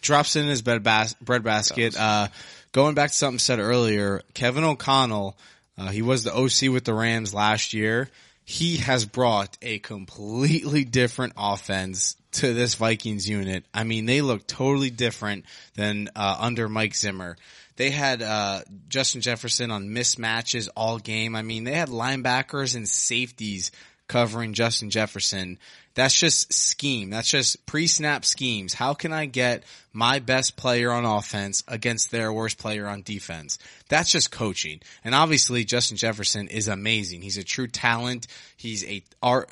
[0.00, 1.96] drops it in his bed bas- bread basket.
[1.96, 2.28] Uh,
[2.72, 5.36] going back to something said earlier, Kevin O'Connell,
[5.76, 8.08] uh, he was the OC with the Rams last year.
[8.44, 13.64] He has brought a completely different offense to this Vikings unit.
[13.72, 17.36] I mean, they look totally different than uh, under Mike Zimmer.
[17.76, 21.36] They had uh, Justin Jefferson on mismatches all game.
[21.36, 23.70] I mean, they had linebackers and safeties
[24.08, 25.58] covering Justin Jefferson.
[25.98, 27.10] That's just scheme.
[27.10, 28.72] That's just pre-snap schemes.
[28.72, 33.58] How can I get my best player on offense against their worst player on defense?
[33.88, 34.80] That's just coaching.
[35.02, 37.22] And obviously Justin Jefferson is amazing.
[37.22, 38.28] He's a true talent.
[38.56, 39.48] He's a ar-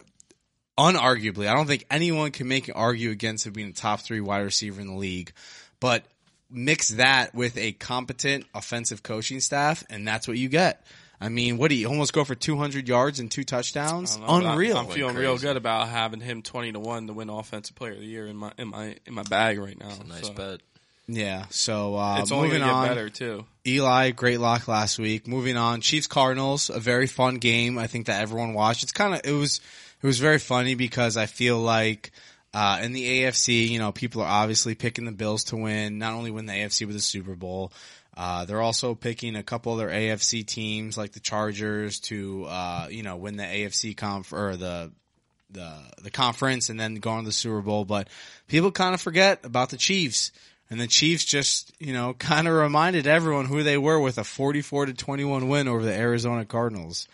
[0.78, 4.20] unarguably, I don't think anyone can make an argue against him being a top three
[4.20, 5.32] wide receiver in the league.
[5.80, 6.04] But
[6.48, 10.86] mix that with a competent offensive coaching staff, and that's what you get.
[11.20, 14.18] I mean, what do you almost go for 200 yards and two touchdowns?
[14.18, 14.76] Know, but I- Unreal.
[14.76, 15.26] I'm feeling Crazy.
[15.28, 18.26] real good about having him twenty to one to win Offensive Player of the Year
[18.26, 19.92] in my in my in my bag right now.
[20.06, 20.60] Nice So, bet.
[21.08, 21.46] yeah.
[21.50, 23.46] So uh, It's only moving gonna get on, better too.
[23.66, 25.26] Eli, great lock last week.
[25.26, 27.78] Moving on, Chiefs Cardinals, a very fun game.
[27.78, 28.82] I think that everyone watched.
[28.82, 29.60] It's kind of it was
[30.02, 32.10] it was very funny because I feel like
[32.52, 36.12] uh, in the AFC, you know, people are obviously picking the Bills to win, not
[36.12, 37.72] only win the AFC but the Super Bowl.
[38.16, 43.02] Uh, they're also picking a couple other AFC teams like the Chargers to uh, you
[43.02, 44.90] know win the AFC conf or the
[45.50, 47.84] the the conference and then going to the Super Bowl.
[47.84, 48.08] But
[48.48, 50.32] people kind of forget about the Chiefs.
[50.68, 54.24] And the Chiefs just, you know, kind of reminded everyone who they were with a
[54.24, 57.06] 44 to 21 win over the Arizona Cardinals.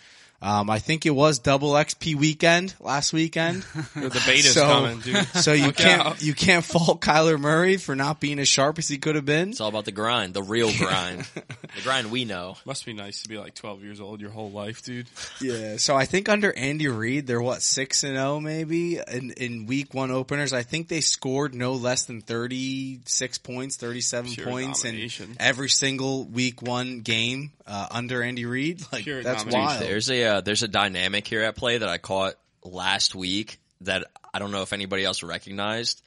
[0.43, 3.63] Um, I think it was double XP weekend last weekend.
[3.95, 5.25] The beta's So- coming, dude.
[5.29, 6.23] So you Look can't out.
[6.23, 9.51] you can't fault Kyler Murray for not being as sharp as he could have been.
[9.51, 12.57] It's all about the grind, the real grind, the grind we know.
[12.65, 15.07] Must be nice to be like 12 years old your whole life, dude.
[15.41, 15.77] Yeah.
[15.77, 19.95] So I think under Andy Reid, they're what six and zero maybe in in week
[19.95, 20.53] one openers.
[20.53, 25.09] I think they scored no less than thirty six points, thirty seven Pure points in
[25.39, 28.83] every single week one game uh, under Andy Reid.
[28.93, 29.67] Like Pure that's domination.
[29.67, 29.83] wild.
[29.83, 34.05] There's a uh, there's a dynamic here at play that I caught last week that
[34.33, 36.03] I don't know if anybody else recognized.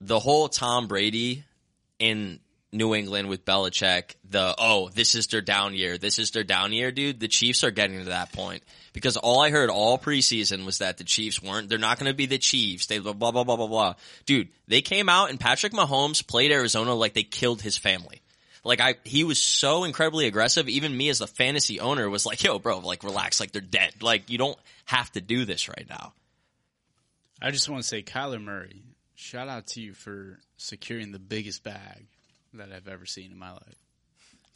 [0.00, 1.44] The whole Tom Brady
[1.98, 2.40] in
[2.72, 6.72] New England with Belichick, the oh, this is their down year, this is their down
[6.72, 7.20] year, dude.
[7.20, 8.62] The Chiefs are getting to that point
[8.94, 11.68] because all I heard all preseason was that the Chiefs weren't.
[11.68, 12.86] They're not going to be the Chiefs.
[12.86, 13.94] They blah blah blah blah blah blah.
[14.24, 18.21] Dude, they came out and Patrick Mahomes played Arizona like they killed his family.
[18.64, 20.68] Like I, he was so incredibly aggressive.
[20.68, 23.40] Even me as a fantasy owner was like, "Yo, bro, like relax.
[23.40, 24.02] Like they're dead.
[24.02, 26.12] Like you don't have to do this right now."
[27.40, 28.84] I just want to say, Kyler Murray,
[29.16, 32.06] shout out to you for securing the biggest bag
[32.54, 33.82] that I've ever seen in my life.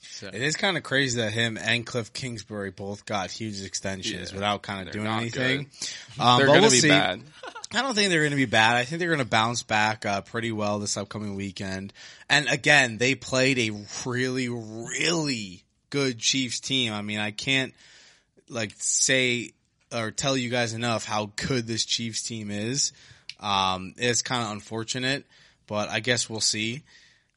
[0.00, 4.30] So, It is kind of crazy that him and Cliff Kingsbury both got huge extensions
[4.30, 4.34] Yeah.
[4.34, 5.68] without kind of doing anything.
[6.18, 6.88] Um, They're gonna we'll be see.
[6.88, 7.20] bad.
[7.74, 8.76] I don't think they're going to be bad.
[8.76, 11.92] I think they're going to bounce back uh, pretty well this upcoming weekend.
[12.30, 13.70] And again, they played a
[14.06, 16.94] really, really good Chiefs team.
[16.94, 17.74] I mean, I can't
[18.48, 19.52] like say
[19.92, 22.92] or tell you guys enough how good this Chiefs team is.
[23.40, 25.26] Um, it's kind of unfortunate,
[25.66, 26.82] but I guess we'll see.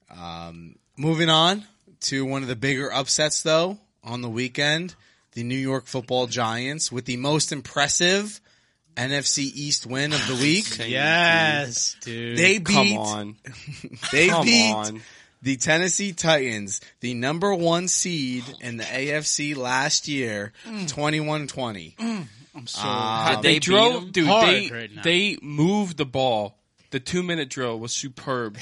[0.09, 1.65] Um, moving on
[2.01, 4.95] to one of the bigger upsets though on the weekend,
[5.33, 8.39] the New York Football Giants with the most impressive
[8.95, 10.77] NFC East win of the week.
[10.89, 12.37] yes, dude.
[12.37, 13.35] They beat Come on.
[14.11, 15.01] they Come beat on.
[15.41, 21.93] the Tennessee Titans, the number one seed in the AFC last year, 21-20.
[22.55, 24.11] I'm so Uh, Did They, they beat drove, them?
[24.11, 24.27] dude.
[24.27, 26.57] Hard They right they moved the ball.
[26.91, 28.57] The two minute drill was superb.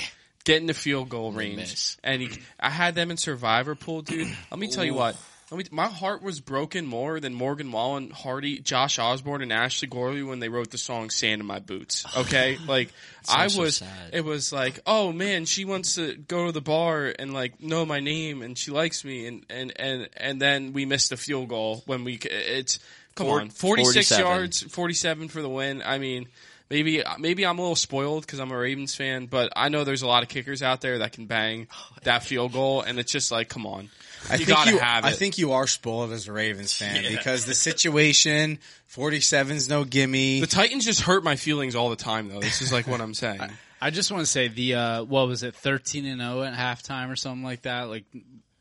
[0.47, 4.29] Get in the field goal range, and he, I had them in Survivor pool, dude.
[4.49, 5.17] Let me tell you what.
[5.51, 9.88] Let me, my heart was broken more than Morgan Wallen, Hardy, Josh Osborne, and Ashley
[9.88, 12.91] Gorley when they wrote the song "Sand in My Boots." Okay, like
[13.29, 13.77] I was.
[13.77, 13.89] sad.
[14.13, 17.86] It was like, oh man, she wants to go to the bar and like know
[17.86, 21.49] my name, and she likes me, and and and and then we missed a field
[21.49, 22.15] goal when we.
[22.23, 22.79] It's
[23.15, 24.25] come Four- on, forty six 47.
[24.25, 25.81] yards, forty seven for the win.
[25.86, 26.27] I mean.
[26.69, 30.01] Maybe maybe I'm a little spoiled because I'm a Ravens fan, but I know there's
[30.01, 31.67] a lot of kickers out there that can bang
[32.03, 33.89] that field goal, and it's just like, come on,
[34.30, 35.08] I you think gotta you, have it.
[35.08, 38.60] I think you are spoiled as a Ravens fan because the situation,
[38.93, 40.41] 47's no gimme.
[40.41, 42.41] the Titans just hurt my feelings all the time, though.
[42.41, 43.39] This is like what I'm saying.
[43.82, 47.10] I just want to say the uh, what was it, thirteen and zero at halftime
[47.10, 48.03] or something like that, like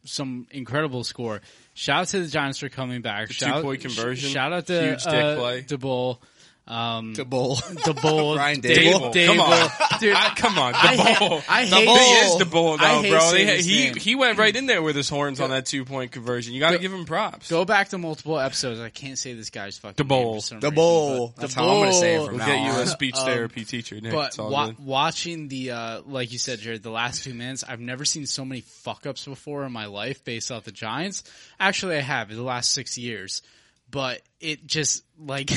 [0.05, 1.41] some incredible score.
[1.75, 3.33] Shout out to the Giants for coming back.
[3.33, 4.31] shout, two-point conversion.
[4.31, 5.63] shout out to Huge dick uh, play.
[5.63, 6.19] DeBoll.
[6.69, 7.57] Um, the bowl.
[7.57, 9.13] DeBoll, Brian Dave- Dable.
[9.15, 9.27] Dable.
[9.27, 9.71] Come on.
[10.01, 10.15] dude.
[10.17, 13.31] I, come on, the I hate- I the hate- He is the bull, though, bro.
[13.31, 13.95] They- he name.
[13.95, 16.55] he went right in there with his horns on that two point conversion.
[16.55, 17.49] You got to give him props.
[17.49, 18.81] Go back to multiple episodes.
[18.81, 21.35] I can't say this guy's fucking for some The reason, bowl.
[21.37, 23.65] That's how I'm gonna say it from We'll now get you a speech Um, therapy
[23.65, 24.13] teacher, Nick.
[24.13, 28.05] But wa- watching the, uh, like you said, Jared, the last two minutes, I've never
[28.05, 31.23] seen so many fuck ups before in my life based off the Giants.
[31.61, 33.43] Actually, I have in the last six years,
[33.89, 35.51] but it just like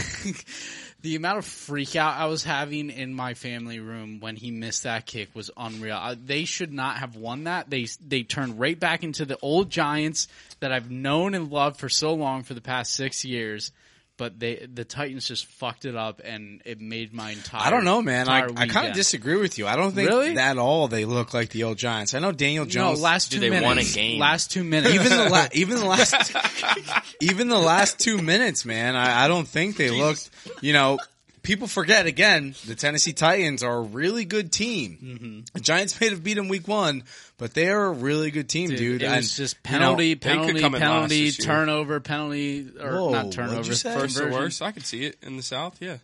[1.02, 4.84] the amount of freak out I was having in my family room when he missed
[4.84, 5.96] that kick was unreal.
[5.96, 7.70] Uh, they should not have won that.
[7.70, 10.28] They they turned right back into the old Giants
[10.60, 13.72] that I've known and loved for so long for the past six years.
[14.20, 17.66] But they the Titans just fucked it up, and it made my entire.
[17.66, 18.28] I don't know, man.
[18.30, 19.66] I, I kind of disagree with you.
[19.66, 20.34] I don't think Really?
[20.36, 22.14] that all they look like the old Giants.
[22.14, 22.76] I know Daniel Jones.
[22.76, 23.02] No, Jones.
[23.02, 23.66] last two Dude, they minutes.
[23.66, 24.20] won a game.
[24.20, 24.94] Last two minutes.
[24.94, 26.36] even the la- even the last
[27.22, 28.96] even the last two minutes, man.
[28.96, 30.30] I, I don't think they looked.
[30.62, 31.00] You know,
[31.50, 32.54] people forget again.
[32.68, 34.98] The Tennessee Titans are a really good team.
[35.04, 35.40] Mm-hmm.
[35.56, 37.04] The Giants may have beat them week one,
[37.40, 39.02] but they are a really good team, dude.
[39.02, 42.92] it And, was just you know, penalty, penalty, come in last penalty, turnover, penalty, or
[42.92, 43.64] Whoa, not turnover.
[43.68, 43.94] you say?
[43.96, 44.44] First or conversion.
[44.44, 45.78] worse, I could see it in the South.
[45.82, 45.98] Yeah,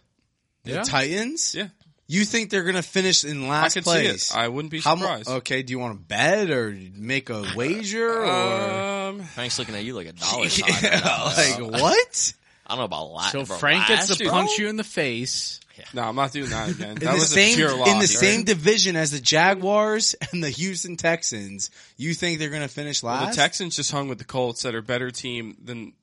[0.63, 0.81] the Yeah.
[0.83, 1.53] Titans.
[1.53, 1.67] yeah,
[2.07, 4.23] You think they're gonna finish in I last could place?
[4.29, 4.41] see it.
[4.41, 5.29] I wouldn't be How surprised.
[5.29, 9.83] okay, do you want to bet or make a wager or Um, Frank's looking at
[9.83, 10.71] you like a dollar sign.
[10.91, 12.33] right like what?
[12.65, 13.31] I don't know about last.
[13.31, 15.59] So bro, Frank gets to punch you in the face.
[15.93, 16.89] no, I'm not doing that again.
[16.91, 17.87] in That the was same a pure loss.
[17.89, 18.07] in the right?
[18.09, 21.69] same division as the Jaguars and the Houston Texans.
[21.97, 23.35] You think they're going to finish Well, last?
[23.35, 25.93] the Texans just hung with the Colts that are better team than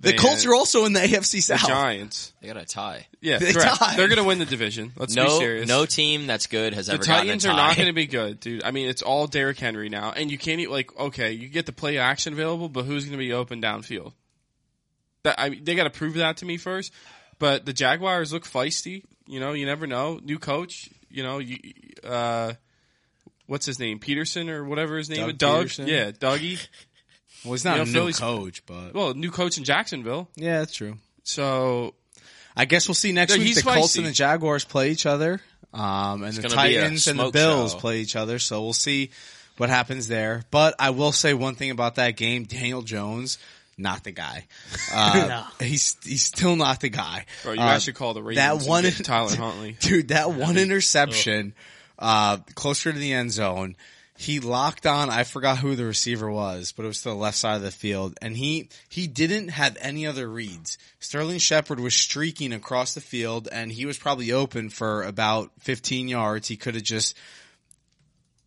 [0.00, 1.66] The Colts are also in the AFC the South.
[1.68, 2.32] Giants.
[2.40, 3.06] They got a tie.
[3.20, 3.76] Yeah, They correct.
[3.76, 3.98] tied.
[3.98, 4.92] They're going to win the division.
[4.96, 5.68] Let's be No, serious.
[5.68, 8.06] no team that's good has the ever gotten a Titans are not going to be
[8.06, 8.64] good, dude.
[8.64, 11.66] I mean, it's all Derrick Henry now, and you can't e- like okay, you get
[11.66, 14.12] the play action available, but who's going to be open downfield?
[15.24, 16.92] That I they got to prove that to me first.
[17.38, 19.04] But the Jaguars look feisty.
[19.26, 20.18] You know, you never know.
[20.22, 20.88] New coach.
[21.10, 21.58] You know, you
[22.04, 22.52] uh,
[23.46, 23.98] what's his name?
[23.98, 25.20] Pederson or whatever his name.
[25.20, 25.76] Doug is.
[25.76, 25.86] Doug.
[25.86, 25.86] Pederson?
[25.88, 26.66] Yeah, Dougie.
[27.44, 30.28] Well, he's not You know, a new Philly's- coach, but Well, new coach in Jacksonville.
[30.34, 30.98] yeah, that's true.
[31.22, 31.94] So
[32.56, 33.54] I guess we'll see next week.
[33.54, 33.98] The Colts feisty.
[33.98, 35.40] and the Jaguars play each other,
[35.72, 37.78] um, and the be a Titans and the Bills show.
[37.78, 38.40] play each other.
[38.40, 39.10] So we'll see
[39.56, 40.42] what happens there.
[40.50, 43.38] But I will say one thing about that game: Daniel Jones,
[43.78, 44.46] not the guy.
[44.92, 47.26] Uh, He's he's still not the guy.
[47.42, 48.36] bro, you Uh, guys should call the Ravens.
[48.44, 49.76] that and one- get Tyler Huntley.
[49.80, 51.54] dude, that one interception,
[51.98, 53.76] uh, closer to the end zone,
[54.16, 57.36] he locked on, I forgot who the receiver was, but it was to the left
[57.36, 60.76] side of the field, and he, he didn't have any other reads.
[60.98, 66.08] Sterling Shepard was streaking across the field, and he was probably open for about 15
[66.08, 66.48] yards.
[66.48, 67.16] He could have just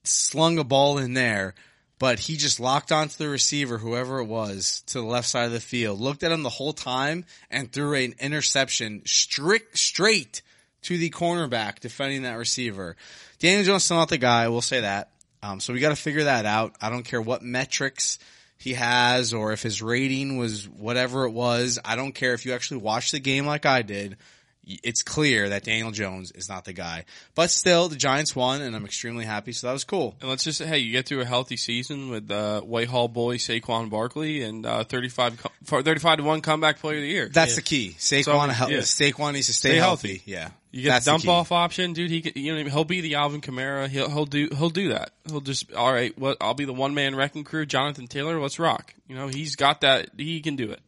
[0.04, 1.54] slung a ball in there,
[2.02, 5.52] but he just locked onto the receiver, whoever it was, to the left side of
[5.52, 10.42] the field, looked at him the whole time, and threw an interception strict, straight
[10.82, 12.96] to the cornerback defending that receiver.
[13.38, 15.12] Daniel Jones still not the guy, we'll say that.
[15.44, 16.74] Um, so we got to figure that out.
[16.82, 18.18] I don't care what metrics
[18.58, 21.78] he has or if his rating was whatever it was.
[21.86, 24.18] I don't care if you actually watched the game like I did.
[24.68, 27.06] Y- It's clear that Daniel Jones is not the guy.
[27.36, 29.54] But still, the Giants won, and I'm extremely happy.
[29.54, 30.16] So that was cool.
[30.22, 33.38] And let's just say, hey, you get through a healthy season with uh, Whitehall boy
[33.38, 37.30] Saquon Barkley and uh, 35, 35 to one comeback player of the year.
[37.34, 37.96] That's the key.
[37.98, 38.78] Saquon, So, hel- yeah.
[38.80, 40.08] Saquon needs to stay, Stay healthy.
[40.10, 40.24] healthy.
[40.32, 41.30] Yeah, You get That's the the dump key.
[41.30, 42.12] off option, dude.
[42.12, 43.88] He could, you know he'll be the Alvin Kamara.
[43.88, 45.12] He'll he'll do he'll do that.
[45.28, 46.16] He'll just all right.
[46.20, 47.66] What I'll be the one man wrecking crew.
[47.66, 48.94] Jonathan Taylor, let's rock.
[49.08, 50.10] You know he's got that.
[50.18, 50.80] He can do it.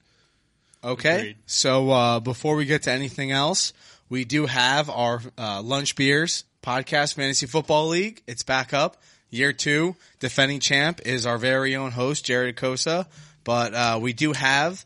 [0.84, 1.16] Okay.
[1.20, 1.38] Agreed.
[1.46, 3.74] So uh, before we get to anything else,
[4.10, 8.22] we do have our uh, lunch beers podcast fantasy football league.
[8.28, 8.98] It's back up.
[9.30, 13.08] Year two, defending champ is our very own host Jared Cosa,
[13.44, 14.86] but uh, we do have.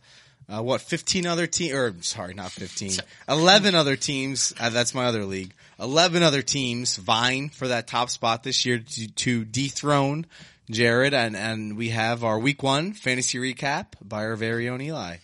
[0.50, 2.92] Uh, what, 15 other teams, or sorry, not 15,
[3.28, 8.10] 11 other teams, uh, that's my other league, 11 other teams vying for that top
[8.10, 10.26] spot this year to, to dethrone
[10.72, 11.14] Jared.
[11.14, 15.18] And, and we have our week one fantasy recap by our very own Eli.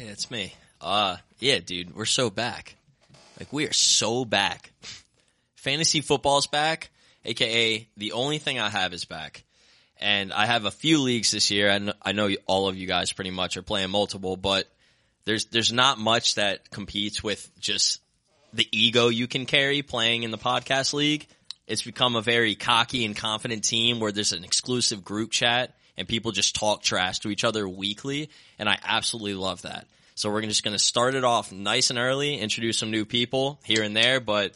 [0.00, 0.54] Hey, it's me.
[0.80, 2.74] Uh, yeah, dude, we're so back.
[3.38, 4.72] Like, we are so back.
[5.56, 6.88] Fantasy football's back,
[7.26, 9.44] aka the only thing I have is back.
[9.98, 11.68] And I have a few leagues this year.
[11.68, 14.66] and I know all of you guys pretty much are playing multiple, but
[15.26, 18.00] there's, there's not much that competes with just
[18.54, 21.26] the ego you can carry playing in the podcast league.
[21.66, 26.08] It's become a very cocky and confident team where there's an exclusive group chat and
[26.08, 28.30] people just talk trash to each other weekly.
[28.58, 29.86] And I absolutely love that.
[30.14, 33.60] So we're just going to start it off nice and early, introduce some new people
[33.64, 34.54] here and there, but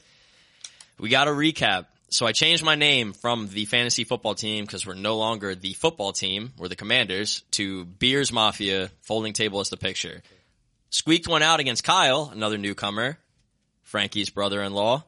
[0.98, 1.85] we got to recap.
[2.09, 5.74] So I changed my name from the fantasy football team because we're no longer the
[5.74, 10.22] football team, we're the commanders, to Beers Mafia, folding table as the picture.
[10.88, 13.18] Squeaked one out against Kyle, another newcomer,
[13.83, 15.04] Frankie's brother-in-law.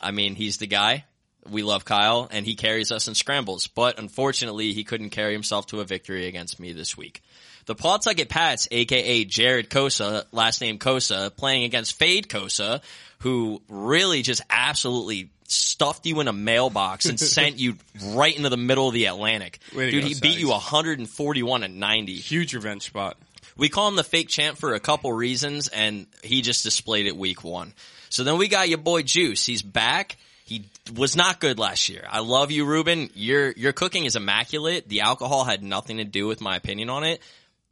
[0.00, 1.04] I mean, he's the guy.
[1.48, 5.66] We love Kyle and he carries us in scrambles, but unfortunately he couldn't carry himself
[5.68, 7.22] to a victory against me this week.
[7.66, 12.82] The Pawtucket Pats, aka Jared Kosa, last name Kosa, playing against Fade Kosa,
[13.20, 17.76] who really just absolutely stuffed you in a mailbox and sent you
[18.08, 19.60] right into the middle of the Atlantic.
[19.72, 22.14] Dude, go, he beat you 141 and 90.
[22.14, 23.16] Huge revenge spot.
[23.56, 27.16] We call him the fake champ for a couple reasons, and he just displayed it
[27.16, 27.72] week one.
[28.10, 29.46] So then we got your boy Juice.
[29.46, 30.16] He's back.
[30.92, 32.04] Was not good last year.
[32.08, 33.08] I love you, Ruben.
[33.14, 34.86] Your your cooking is immaculate.
[34.86, 37.22] The alcohol had nothing to do with my opinion on it,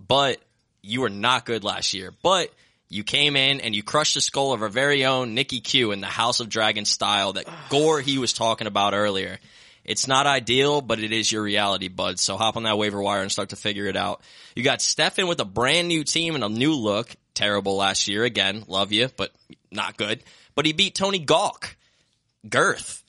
[0.01, 0.39] but
[0.81, 2.13] you were not good last year.
[2.23, 2.51] But
[2.89, 6.01] you came in and you crushed the skull of our very own Nikki Q in
[6.01, 9.39] the House of Dragon style that gore he was talking about earlier.
[9.85, 12.19] It's not ideal, but it is your reality, bud.
[12.19, 14.21] So hop on that waiver wire and start to figure it out.
[14.55, 17.15] You got Stefan with a brand new team and a new look.
[17.35, 18.65] Terrible last year again.
[18.69, 19.33] Love you, but
[19.71, 20.23] not good.
[20.55, 21.77] But he beat Tony Gawk.
[22.49, 23.02] Girth.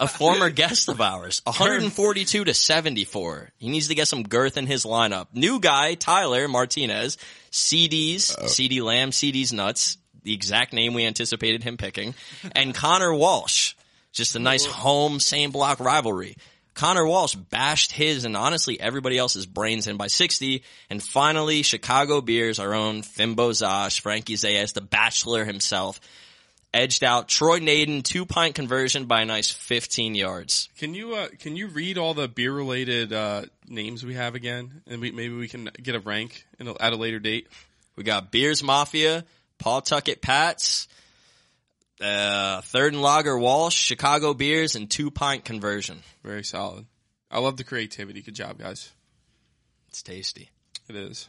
[0.00, 1.42] A former guest of ours.
[1.44, 3.50] 142 to 74.
[3.58, 5.28] He needs to get some girth in his lineup.
[5.32, 7.18] New guy, Tyler Martinez.
[7.50, 9.98] CDs, CeeDee Lamb, CDs Nuts.
[10.22, 12.14] The exact name we anticipated him picking.
[12.52, 13.74] And Connor Walsh.
[14.12, 16.36] Just a nice home, same block rivalry.
[16.74, 20.62] Connor Walsh bashed his and honestly everybody else's brains in by 60.
[20.90, 26.00] And finally, Chicago Beers, our own Fimbo Zosh, Frankie Zayas, the bachelor himself,
[26.72, 30.68] edged out Troy Naden, two pint conversion by a nice 15 yards.
[30.78, 34.82] Can you uh, can you read all the beer related uh, names we have again,
[34.86, 37.48] and we, maybe we can get a rank in a, at a later date?
[37.96, 39.24] We got Beers Mafia,
[39.58, 40.86] Pawtucket Pats,
[42.00, 46.02] uh, Third and Lager Walsh, Chicago Beers, and two pint conversion.
[46.22, 46.86] Very solid.
[47.30, 48.22] I love the creativity.
[48.22, 48.90] Good job, guys.
[49.88, 50.50] It's tasty.
[50.88, 51.28] It is.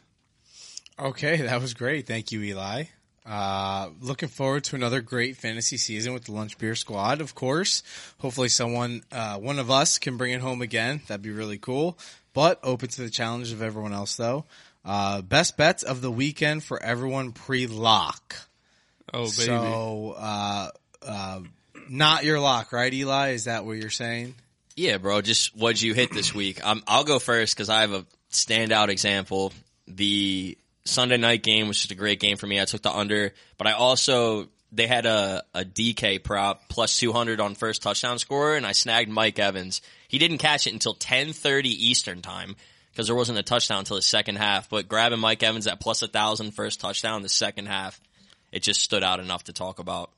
[0.97, 2.07] Okay, that was great.
[2.07, 2.85] Thank you, Eli.
[3.29, 7.83] Uh, looking forward to another great fantasy season with the Lunch Beer Squad, of course.
[8.17, 11.01] Hopefully someone, uh, one of us can bring it home again.
[11.07, 11.97] That'd be really cool.
[12.33, 14.45] But open to the challenge of everyone else though.
[14.83, 18.35] Uh, best bets of the weekend for everyone pre-lock.
[19.13, 19.31] Oh baby.
[19.31, 20.69] So, uh,
[21.05, 21.39] uh,
[21.87, 23.29] not your lock, right, Eli?
[23.31, 24.35] Is that what you're saying?
[24.75, 25.21] Yeah, bro.
[25.21, 26.65] Just what'd you hit this week?
[26.65, 29.53] Um, I'll go first because I have a standout example.
[29.87, 32.59] The Sunday night game was just a great game for me.
[32.59, 37.39] I took the under, but I also they had a, a DK prop plus 200
[37.39, 39.81] on first touchdown scorer, and I snagged Mike Evans.
[40.07, 42.55] He didn't catch it until 10:30 Eastern time
[42.91, 44.69] because there wasn't a touchdown until the second half.
[44.69, 47.99] But grabbing Mike Evans at plus a thousand first touchdown the second half,
[48.51, 50.11] it just stood out enough to talk about.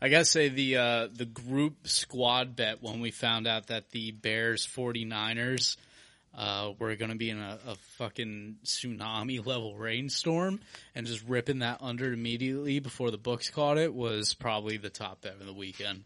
[0.00, 4.10] I gotta say the uh, the group squad bet when we found out that the
[4.10, 5.76] Bears 49ers
[6.36, 10.60] uh, were going to be in a, a fucking tsunami level rainstorm
[10.94, 15.22] and just ripping that under immediately before the books caught it was probably the top
[15.22, 16.04] bet of the weekend.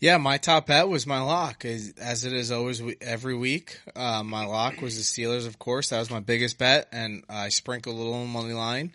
[0.00, 3.78] Yeah, my top bet was my lock, as, as it is always every week.
[3.94, 5.90] Uh, my lock was the Steelers, of course.
[5.90, 8.92] That was my biggest bet, and I sprinkled a little on the money line.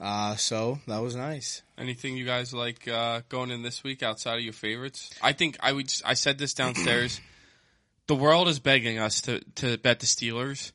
[0.00, 1.62] Uh, so that was nice.
[1.78, 5.10] Anything you guys like uh, going in this week outside of your favorites?
[5.22, 5.92] I think I would.
[6.04, 7.20] I said this downstairs.
[8.06, 10.72] the world is begging us to to bet the Steelers,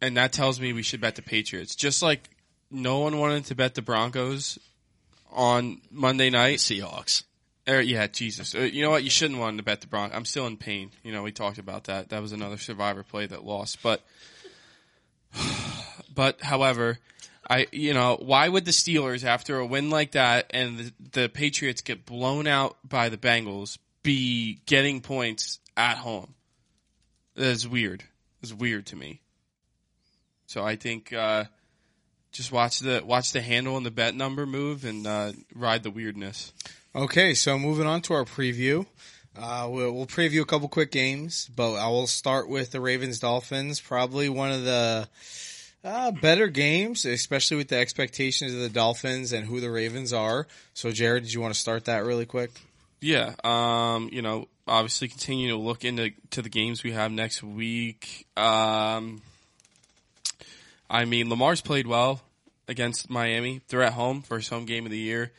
[0.00, 1.74] and that tells me we should bet the Patriots.
[1.74, 2.28] Just like
[2.70, 4.58] no one wanted to bet the Broncos
[5.30, 6.58] on Monday night.
[6.58, 7.22] Seahawks.
[7.68, 8.54] Or, yeah, Jesus.
[8.54, 9.02] Uh, you know what?
[9.02, 10.16] You shouldn't want to bet the Broncos.
[10.16, 10.90] I'm still in pain.
[11.02, 12.10] You know, we talked about that.
[12.10, 13.82] That was another survivor play that lost.
[13.82, 14.02] But,
[16.14, 16.98] but however,
[17.48, 21.28] I, you know, why would the Steelers, after a win like that and the, the
[21.28, 26.34] Patriots get blown out by the Bengals, be getting points at home?
[27.34, 28.04] That's weird.
[28.42, 29.20] It's weird to me.
[30.46, 31.44] So I think, uh,
[32.32, 35.90] just watch the watch the handle and the bet number move and uh, ride the
[35.90, 36.52] weirdness.
[36.94, 38.86] Okay, so moving on to our preview.
[39.38, 43.20] Uh, we'll, we'll preview a couple quick games, but I will start with the Ravens
[43.20, 43.80] Dolphins.
[43.80, 45.08] Probably one of the
[45.84, 50.46] uh, better games, especially with the expectations of the Dolphins and who the Ravens are.
[50.74, 52.50] So, Jared, did you want to start that really quick?
[53.06, 57.40] Yeah, um, you know, obviously continue to look into to the games we have next
[57.40, 58.26] week.
[58.36, 59.22] Um,
[60.90, 62.20] I mean, Lamar's played well
[62.66, 63.60] against Miami.
[63.68, 65.30] They're at home, first home game of the year.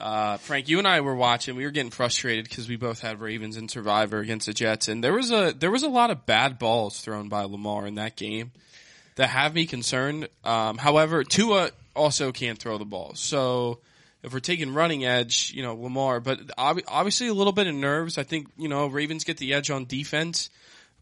[0.00, 1.54] Uh, Frank, you and I were watching.
[1.54, 5.04] We were getting frustrated because we both had Ravens and Survivor against the Jets, and
[5.04, 8.16] there was a there was a lot of bad balls thrown by Lamar in that
[8.16, 8.52] game
[9.16, 10.28] that have me concerned.
[10.44, 13.80] Um, however, Tua also can't throw the ball, so
[14.22, 17.74] if we're taking running edge, you know Lamar, but ob- obviously a little bit of
[17.74, 18.18] nerves.
[18.18, 20.50] I think you know Ravens get the edge on defense,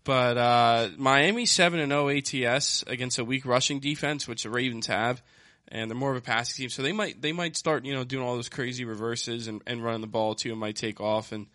[0.04, 4.86] but uh, Miami seven and zero ATS against a weak rushing defense, which the Ravens
[4.86, 5.22] have
[5.68, 6.70] and they're more of a passing team.
[6.70, 9.82] So they might they might start you know doing all those crazy reverses and, and
[9.82, 11.46] running the ball too, and might take off and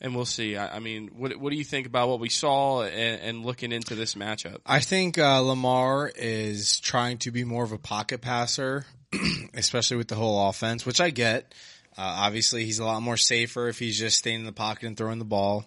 [0.00, 0.56] and we'll see.
[0.56, 3.72] I, I mean, what what do you think about what we saw and, and looking
[3.72, 4.58] into this matchup?
[4.66, 8.86] I think uh, Lamar is trying to be more of a pocket passer,
[9.54, 11.54] especially with the whole offense, which I get.
[11.96, 14.96] Uh, obviously, he's a lot more safer if he's just staying in the pocket and
[14.96, 15.66] throwing the ball.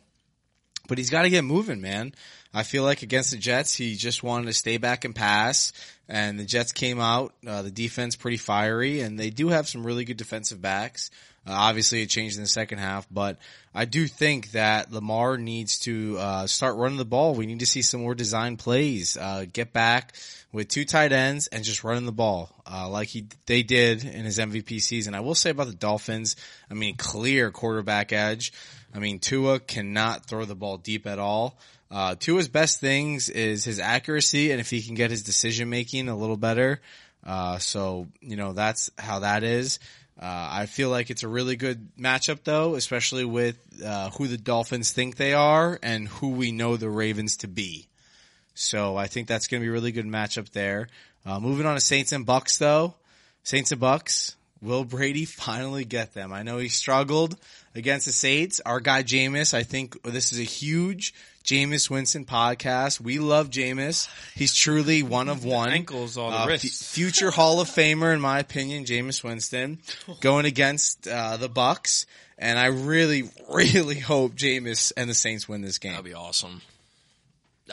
[0.87, 2.13] But he's got to get moving, man.
[2.53, 5.71] I feel like against the Jets, he just wanted to stay back and pass,
[6.09, 9.85] and the Jets came out, uh, the defense pretty fiery, and they do have some
[9.85, 11.11] really good defensive backs.
[11.45, 13.37] Uh, obviously, it changed in the second half, but
[13.73, 17.33] I do think that Lamar needs to uh, start running the ball.
[17.33, 19.17] We need to see some more design plays.
[19.17, 20.13] Uh, get back
[20.51, 24.25] with two tight ends and just running the ball uh, like he they did in
[24.25, 25.15] his MVP season.
[25.15, 26.35] I will say about the Dolphins,
[26.69, 28.53] I mean, clear quarterback edge.
[28.93, 31.57] I mean, Tua cannot throw the ball deep at all.
[31.89, 36.07] Uh, Tua's best things is his accuracy and if he can get his decision making
[36.07, 36.81] a little better.
[37.25, 39.79] Uh, so, you know, that's how that is.
[40.20, 44.38] Uh, I feel like it's a really good matchup though, especially with, uh, who the
[44.38, 47.88] Dolphins think they are and who we know the Ravens to be.
[48.53, 50.89] So I think that's going to be a really good matchup there.
[51.26, 52.95] Uh, moving on to Saints and Bucks though.
[53.43, 54.36] Saints and Bucks.
[54.62, 56.32] Will Brady finally get them?
[56.32, 57.36] I know he struggled
[57.74, 58.62] against the Saints.
[58.66, 63.01] Our guy Jameis, I think this is a huge Jameis Winston podcast.
[63.01, 64.07] We love Jameis.
[64.36, 65.70] He's truly one of one.
[65.72, 66.93] Ankles, all the Uh, wrists.
[66.93, 69.80] future Hall of Famer, in my opinion, Jameis Winston,
[70.22, 72.05] going against uh, the Bucks.
[72.38, 75.91] And I really, really hope Jameis and the Saints win this game.
[75.93, 76.62] That'd be awesome.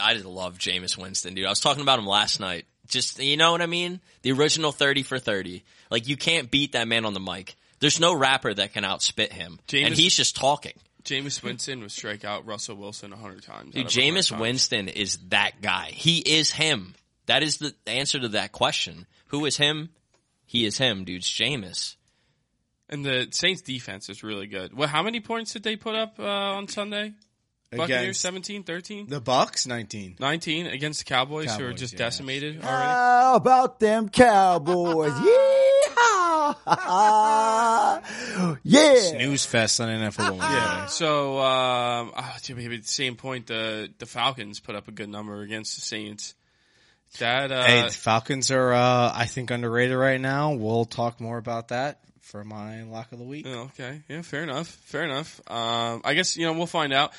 [0.00, 1.44] I just love Jameis Winston, dude.
[1.46, 2.64] I was talking about him last night.
[2.88, 4.00] Just you know what I mean?
[4.22, 5.64] The original thirty for thirty.
[5.90, 7.54] Like you can't beat that man on the mic.
[7.80, 10.72] There's no rapper that can outspit him, Jameis- and he's just talking.
[11.04, 13.72] Jameis Winston would strike out Russell Wilson a hundred times.
[13.74, 14.38] Dude, out of a hundred Jameis.
[14.40, 15.86] Winston is that guy.
[15.92, 16.94] He is him.
[17.26, 19.06] That is the answer to that question.
[19.28, 19.90] Who is him?
[20.44, 21.18] He is him, dude.
[21.18, 21.94] It's Jameis.
[22.88, 24.74] and the Saints defense is really good.
[24.74, 27.12] Well, how many points did they put up uh, on Sunday?
[27.70, 30.16] Buccaneers Against 17, 13, the Bucks, 19.
[30.18, 31.98] 19 against the Cowboys, who are just yeah.
[31.98, 32.88] decimated already.
[32.88, 35.12] How about them Cowboys?
[35.12, 36.54] Yeehaw!
[38.62, 38.94] yeah.
[38.94, 40.46] Snooze fest on NFL Wednesday.
[40.48, 40.86] Yeah.
[40.86, 45.10] So, um, oh, to at the same point, the the Falcons put up a good
[45.10, 46.34] number against the Saints.
[47.18, 50.54] That uh, Hey, the Falcons are, uh, I think, underrated right now.
[50.54, 53.46] We'll talk more about that for my lock of the week.
[53.46, 55.40] oh, okay, yeah, fair enough, fair enough.
[55.50, 57.12] Um, I guess you know we'll find out.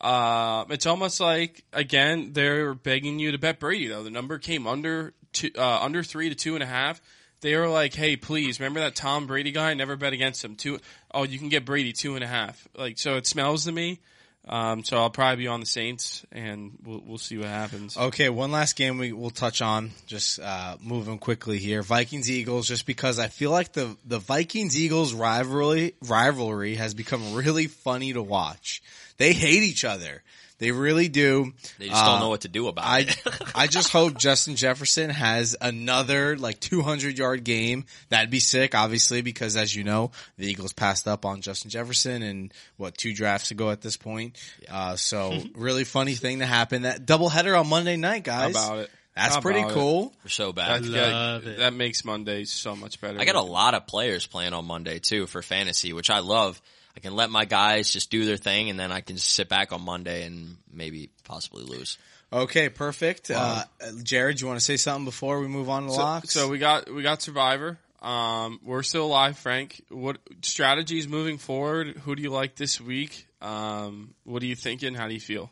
[0.00, 4.02] Uh, it's almost like again they're begging you to bet Brady though.
[4.02, 7.00] The number came under two, uh, under three to two and a half.
[7.40, 9.72] They were like, "Hey, please remember that Tom Brady guy?
[9.74, 10.56] Never bet against him.
[10.56, 10.80] Two,
[11.12, 12.66] oh, you can get Brady two and a half.
[12.76, 14.00] Like so, it smells to me.
[14.48, 17.96] Um, so I'll probably be on the Saints, and we'll we'll see what happens.
[17.96, 19.90] Okay, one last game we will touch on.
[20.06, 22.68] Just uh, moving quickly here, Vikings Eagles.
[22.68, 28.12] Just because I feel like the the Vikings Eagles rivalry rivalry has become really funny
[28.12, 28.82] to watch.
[29.18, 30.22] They hate each other.
[30.58, 31.52] They really do.
[31.78, 33.16] They just Uh, don't know what to do about I it.
[33.54, 37.84] I just hope Justin Jefferson has another like 200 yard game.
[38.08, 42.22] That'd be sick, obviously, because as you know, the Eagles passed up on Justin Jefferson
[42.22, 44.38] and what two drafts ago at this point.
[44.70, 46.82] Uh, so really funny thing to happen.
[46.82, 48.54] That doubleheader on Monday night, How guys.
[48.54, 48.90] about it?
[49.14, 49.74] That's How pretty about it?
[49.74, 50.12] cool.
[50.24, 50.82] We're so bad.
[50.84, 51.52] That's Love good.
[51.52, 51.58] it.
[51.58, 53.20] That makes Monday so much better.
[53.20, 56.60] I got a lot of players playing on Monday too for fantasy, which I love.
[56.96, 59.72] I can let my guys just do their thing, and then I can sit back
[59.72, 61.98] on Monday and maybe possibly lose.
[62.32, 63.30] Okay, perfect.
[63.30, 63.64] Uh,
[64.02, 66.30] Jared, you want to say something before we move on to so, locks?
[66.30, 67.78] so we got we got Survivor.
[68.02, 69.82] Um, we're still alive, Frank.
[69.90, 71.88] What strategies moving forward?
[72.04, 73.26] Who do you like this week?
[73.40, 74.94] Um, what are you thinking?
[74.94, 75.50] How do you feel?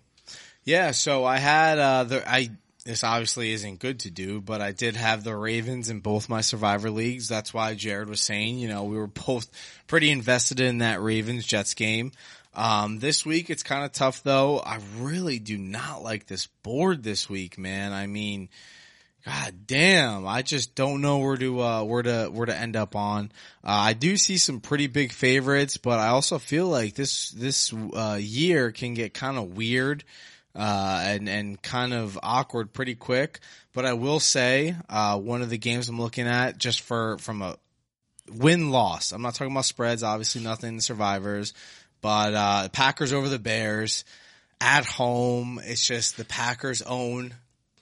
[0.65, 2.51] Yeah, so I had uh the I
[2.85, 6.43] this obviously isn't good to do, but I did have the Ravens in both my
[6.43, 7.29] survivor leagues.
[7.29, 9.51] That's why Jared was saying, you know, we were both
[9.87, 12.13] pretty invested in that Ravens Jets game.
[12.55, 14.61] Um, this week it's kind of tough though.
[14.61, 17.93] I really do not like this board this week, man.
[17.93, 18.51] I mean,
[19.25, 22.95] God damn, I just don't know where to uh, where to where to end up
[22.95, 23.33] on.
[23.65, 27.73] Uh, I do see some pretty big favorites, but I also feel like this this
[27.73, 30.05] uh, year can get kind of weird
[30.55, 33.41] uh, and and kind of awkward pretty quick.
[33.73, 37.43] But I will say uh, one of the games I'm looking at just for from
[37.43, 37.57] a
[38.33, 39.13] win loss.
[39.13, 41.53] I'm not talking about spreads, obviously nothing survivors,
[42.01, 44.05] but uh, Packers over the Bears
[44.61, 45.61] at home.
[45.63, 47.35] It's just the Packers own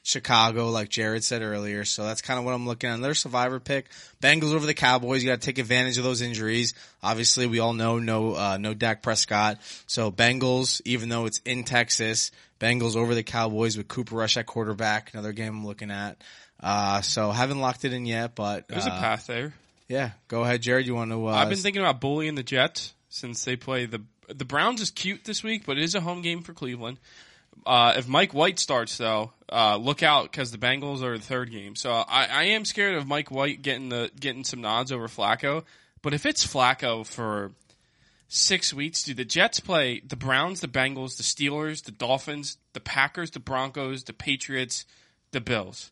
[0.05, 1.85] Chicago, like Jared said earlier.
[1.85, 2.95] So that's kind of what I'm looking at.
[2.95, 3.89] Another survivor pick.
[4.21, 5.23] Bengals over the Cowboys.
[5.23, 6.75] You got to take advantage of those injuries.
[7.03, 9.59] Obviously, we all know no, uh, no Dak Prescott.
[9.87, 12.33] So Bengals, even though it's in Texas,
[12.63, 15.13] Bengals over the Cowboys with Cooper Rush at quarterback.
[15.13, 16.23] Another game I'm looking at.
[16.61, 19.53] Uh, so haven't locked it in yet, but There's a uh, path there.
[19.89, 20.87] Yeah, go ahead, Jared.
[20.87, 21.27] You want to?
[21.27, 24.91] Uh, I've been thinking about bullying the Jets since they play the the Browns is
[24.91, 26.99] cute this week, but it is a home game for Cleveland.
[27.67, 31.51] Uh, if Mike White starts though, uh, look out because the Bengals are the third
[31.51, 31.77] game.
[31.77, 35.65] So I, I am scared of Mike White getting the getting some nods over Flacco.
[36.01, 37.53] But if it's Flacco for
[38.33, 42.81] six weeks, do the Jets play the Browns, the Bengals, the Steelers, the Dolphins, the
[42.81, 44.87] Packers, the Broncos, the Patriots,
[45.33, 45.91] the Bills.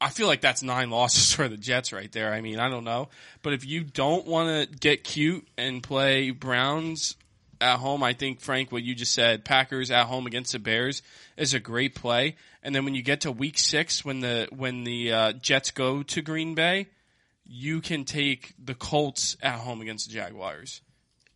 [0.00, 2.32] I feel like that's nine losses for the Jets right there.
[2.32, 3.08] I mean, I don't know.
[3.42, 7.14] But if you don't want to get cute and play Browns
[7.60, 11.02] at home, I think, Frank, what you just said, Packers at home against the Bears
[11.36, 12.34] is a great play.
[12.64, 16.02] And then when you get to week six, when the, when the uh, Jets go
[16.02, 16.88] to Green Bay,
[17.46, 20.80] you can take the Colts at home against the Jaguars.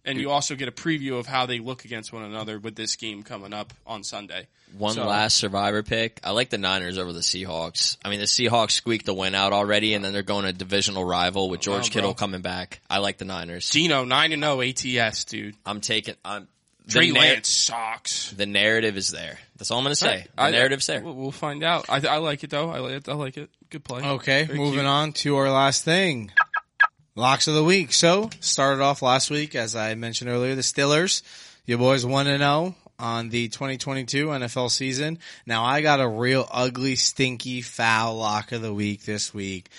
[0.06, 2.94] And you also get a preview of how they look against one another with this
[2.96, 4.46] game coming up on Sunday.
[4.78, 6.20] One So- last survivor pick.
[6.24, 7.96] I like the Niners over the Seahawks.
[8.04, 11.04] I mean, the Seahawks squeaked the win out already, and then they're going to divisional
[11.04, 11.90] rival with George oh, bro.
[11.90, 12.80] Kittle coming back.
[12.88, 13.68] I like the Niners.
[13.68, 15.54] Geno, 9 and 0 ATS, dude.
[15.66, 16.14] I'm taking.
[16.24, 16.48] I'm
[16.86, 18.30] the, Trey nar- Lance sucks.
[18.30, 19.40] the narrative is there.
[19.56, 20.26] That's all I'm going to say.
[20.36, 21.00] The I- narrative's there.
[21.00, 21.86] We'll, we'll find out.
[21.88, 22.70] I, I like it though.
[22.70, 23.08] I like it.
[23.08, 23.50] I like it.
[23.70, 24.02] Good play.
[24.04, 24.86] Okay, Very moving cute.
[24.86, 26.30] on to our last thing.
[27.18, 27.94] Locks of the week.
[27.94, 31.22] So, started off last week, as I mentioned earlier, the Steelers.
[31.64, 35.18] Your boys 1 and 0 on the 2022 NFL season.
[35.46, 39.70] Now, I got a real ugly, stinky, foul lock of the week this week.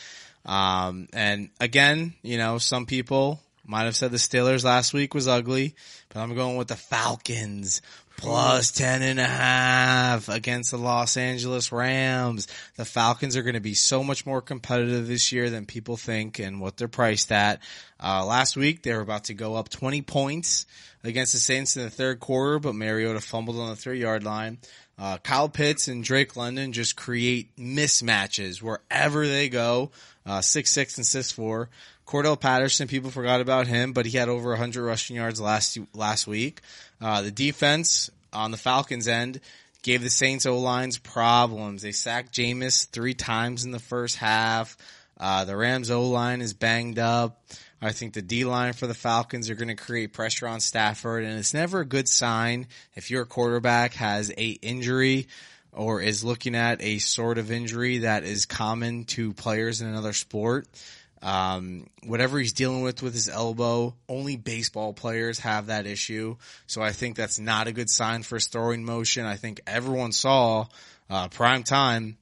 [0.47, 5.27] Um, and again, you know, some people might have said the Steelers last week was
[5.27, 5.75] ugly,
[6.09, 7.83] but I'm going with the Falcons
[8.17, 12.47] plus 10 and a half against the Los Angeles Rams.
[12.75, 16.39] The Falcons are going to be so much more competitive this year than people think
[16.39, 17.61] and what they're priced at.
[18.03, 20.65] Uh, last week they were about to go up 20 points
[21.03, 24.57] against the Saints in the third quarter, but Mariota fumbled on the three yard line.
[24.99, 29.91] Uh, Kyle Pitts and Drake London just create mismatches wherever they go.
[30.25, 31.69] Uh, six six and six four.
[32.07, 36.25] Cordarrelle Patterson, people forgot about him, but he had over 100 rushing yards last last
[36.25, 36.61] week.
[37.01, 39.41] Uh, the defense on the Falcons end
[39.81, 41.81] gave the Saints O lines problems.
[41.81, 44.77] They sacked Jameis three times in the first half.
[45.19, 47.43] Uh, the Rams O line is banged up.
[47.81, 51.25] I think the D line for the Falcons are going to create pressure on Stafford,
[51.25, 55.27] and it's never a good sign if your quarterback has a injury
[55.73, 60.13] or is looking at a sort of injury that is common to players in another
[60.13, 60.67] sport.
[61.21, 66.37] Um, whatever he's dealing with with his elbow, only baseball players have that issue.
[66.67, 69.25] So I think that's not a good sign for his throwing motion.
[69.25, 70.67] I think everyone saw
[71.09, 72.17] uh, prime time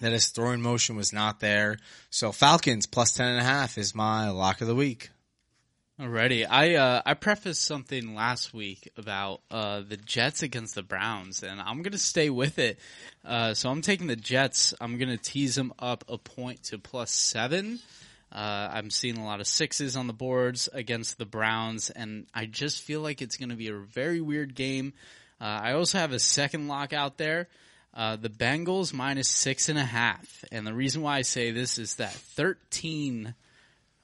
[0.00, 1.78] that his throwing motion was not there.
[2.10, 5.10] So Falcons plus ten and a half is my lock of the week.
[6.00, 11.44] Alrighty, I uh, I prefaced something last week about uh, the Jets against the Browns,
[11.44, 12.80] and I'm gonna stay with it.
[13.24, 14.74] Uh, so I'm taking the Jets.
[14.80, 17.78] I'm gonna tease them up a point to plus seven.
[18.32, 22.46] Uh, I'm seeing a lot of sixes on the boards against the Browns, and I
[22.46, 24.94] just feel like it's gonna be a very weird game.
[25.40, 27.48] Uh, I also have a second lock out there.
[27.94, 31.78] Uh, the Bengals minus six and a half, and the reason why I say this
[31.78, 33.34] is that 13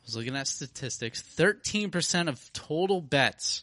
[0.09, 1.21] I was looking at statistics.
[1.21, 3.63] Thirteen percent of total bets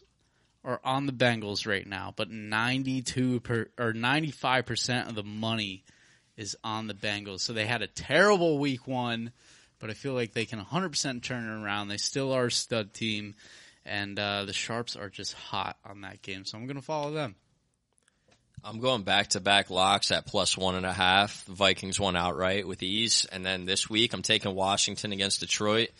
[0.64, 5.84] are on the Bengals right now, but ninety-two per or ninety-five percent of the money
[6.36, 7.40] is on the Bengals.
[7.40, 9.32] So they had a terrible week one,
[9.78, 11.88] but I feel like they can 100% turn it around.
[11.88, 13.34] They still are a stud team,
[13.84, 16.44] and uh, the Sharps are just hot on that game.
[16.44, 17.34] So I'm going to follow them.
[18.64, 21.44] I'm going back to back locks at plus one and a half.
[21.44, 23.24] The Vikings won outright with ease.
[23.30, 25.90] And then this week I'm taking Washington against Detroit.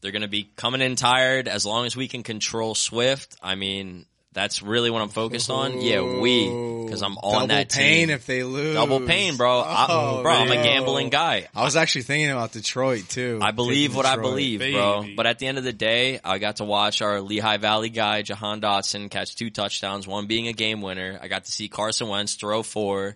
[0.00, 3.36] They're going to be coming in tired as long as we can control Swift.
[3.42, 5.80] I mean, that's really what I'm focused on.
[5.80, 6.48] Yeah, we
[6.84, 8.10] because I'm on Double that pain team.
[8.10, 8.74] if they lose.
[8.74, 9.60] Double pain, bro.
[9.60, 11.46] I, Oh, bro, I'm a gambling guy.
[11.54, 13.38] I was actually thinking about Detroit too.
[13.42, 14.30] I believe Picking what I Detroit.
[14.32, 15.06] believe, bro.
[15.16, 18.22] But at the end of the day, I got to watch our Lehigh Valley guy,
[18.22, 21.18] Jahan Dotson, catch two touchdowns, one being a game winner.
[21.22, 23.14] I got to see Carson Wentz throw four.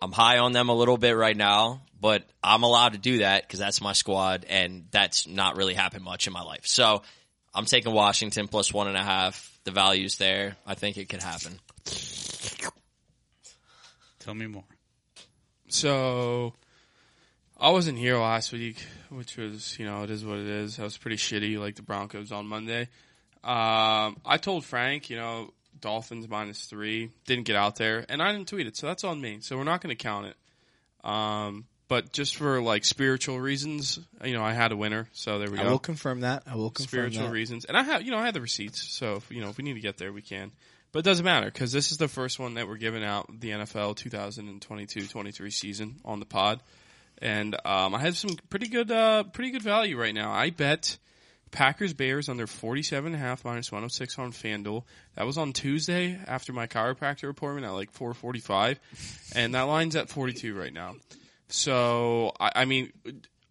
[0.00, 3.42] I'm high on them a little bit right now, but I'm allowed to do that
[3.42, 6.66] because that's my squad, and that's not really happened much in my life.
[6.66, 7.02] So
[7.54, 9.48] I'm taking Washington plus one and a half.
[9.64, 10.56] The value's there.
[10.66, 11.60] I think it could happen.
[14.18, 14.64] Tell me more.
[15.68, 16.54] So
[17.58, 18.76] I wasn't here last week,
[19.08, 20.78] which was, you know, it is what it is.
[20.78, 22.88] I was pretty shitty like the Broncos on Monday.
[23.44, 28.32] Um, I told Frank, you know, Dolphins minus three, didn't get out there, and I
[28.32, 29.38] didn't tweet it, so that's on me.
[29.40, 30.36] So we're not going to count it.
[31.08, 35.50] Um, but just for like spiritual reasons, you know, I had a winner, so there
[35.50, 36.42] we I go I will confirm that.
[36.46, 37.32] I will confirm spiritual that.
[37.34, 37.66] reasons.
[37.66, 38.82] And I have, you know, I have the receipts.
[38.82, 40.52] So, if, you know, if we need to get there, we can.
[40.90, 43.50] But it doesn't matter because this is the first one that we're giving out the
[43.50, 46.60] NFL 2022-23 season on the pod.
[47.18, 50.32] And um, I have some pretty good, uh, pretty good value right now.
[50.32, 50.96] I bet
[51.50, 54.84] Packers Bears under 47 and a half minus 106 on FanDuel.
[55.16, 58.78] That was on Tuesday after my chiropractor appointment at like 4:45,
[59.34, 60.94] and that line's at 42 right now.
[61.52, 62.92] So I, I mean,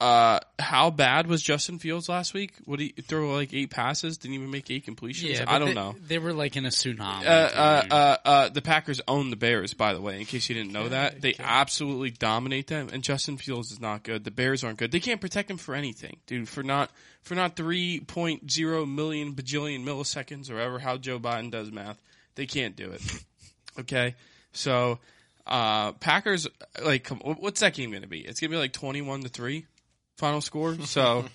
[0.01, 2.55] uh, how bad was Justin Fields last week?
[2.65, 4.17] Would he throw like eight passes?
[4.17, 5.37] Didn't even make eight completions.
[5.37, 5.95] Yeah, I don't they, know.
[6.07, 7.23] They were like in a tsunami.
[7.23, 10.55] Uh, uh, uh, uh, the Packers own the Bears, by the way, in case you
[10.55, 11.21] didn't know that.
[11.21, 11.43] They okay.
[11.45, 14.23] absolutely dominate them, and Justin Fields is not good.
[14.23, 14.91] The Bears aren't good.
[14.91, 16.49] They can't protect him for anything, dude.
[16.49, 16.89] For not
[17.21, 22.01] for not three point zero million bajillion milliseconds or ever how Joe Biden does math,
[22.33, 23.01] they can't do it.
[23.79, 24.15] Okay,
[24.51, 24.99] so
[25.47, 26.47] uh, Packers
[26.83, 28.19] like, come, what's that game going to be?
[28.19, 29.65] It's going to be like twenty one to three,
[30.17, 30.75] final score.
[30.85, 31.25] So,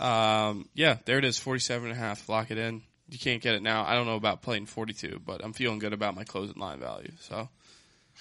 [0.00, 2.28] um, yeah, there it is, forty seven and a half.
[2.28, 2.82] Lock it in.
[3.08, 3.84] You can't get it now.
[3.84, 7.12] I don't know about playing 42, but I'm feeling good about my closing line value.
[7.20, 7.50] So,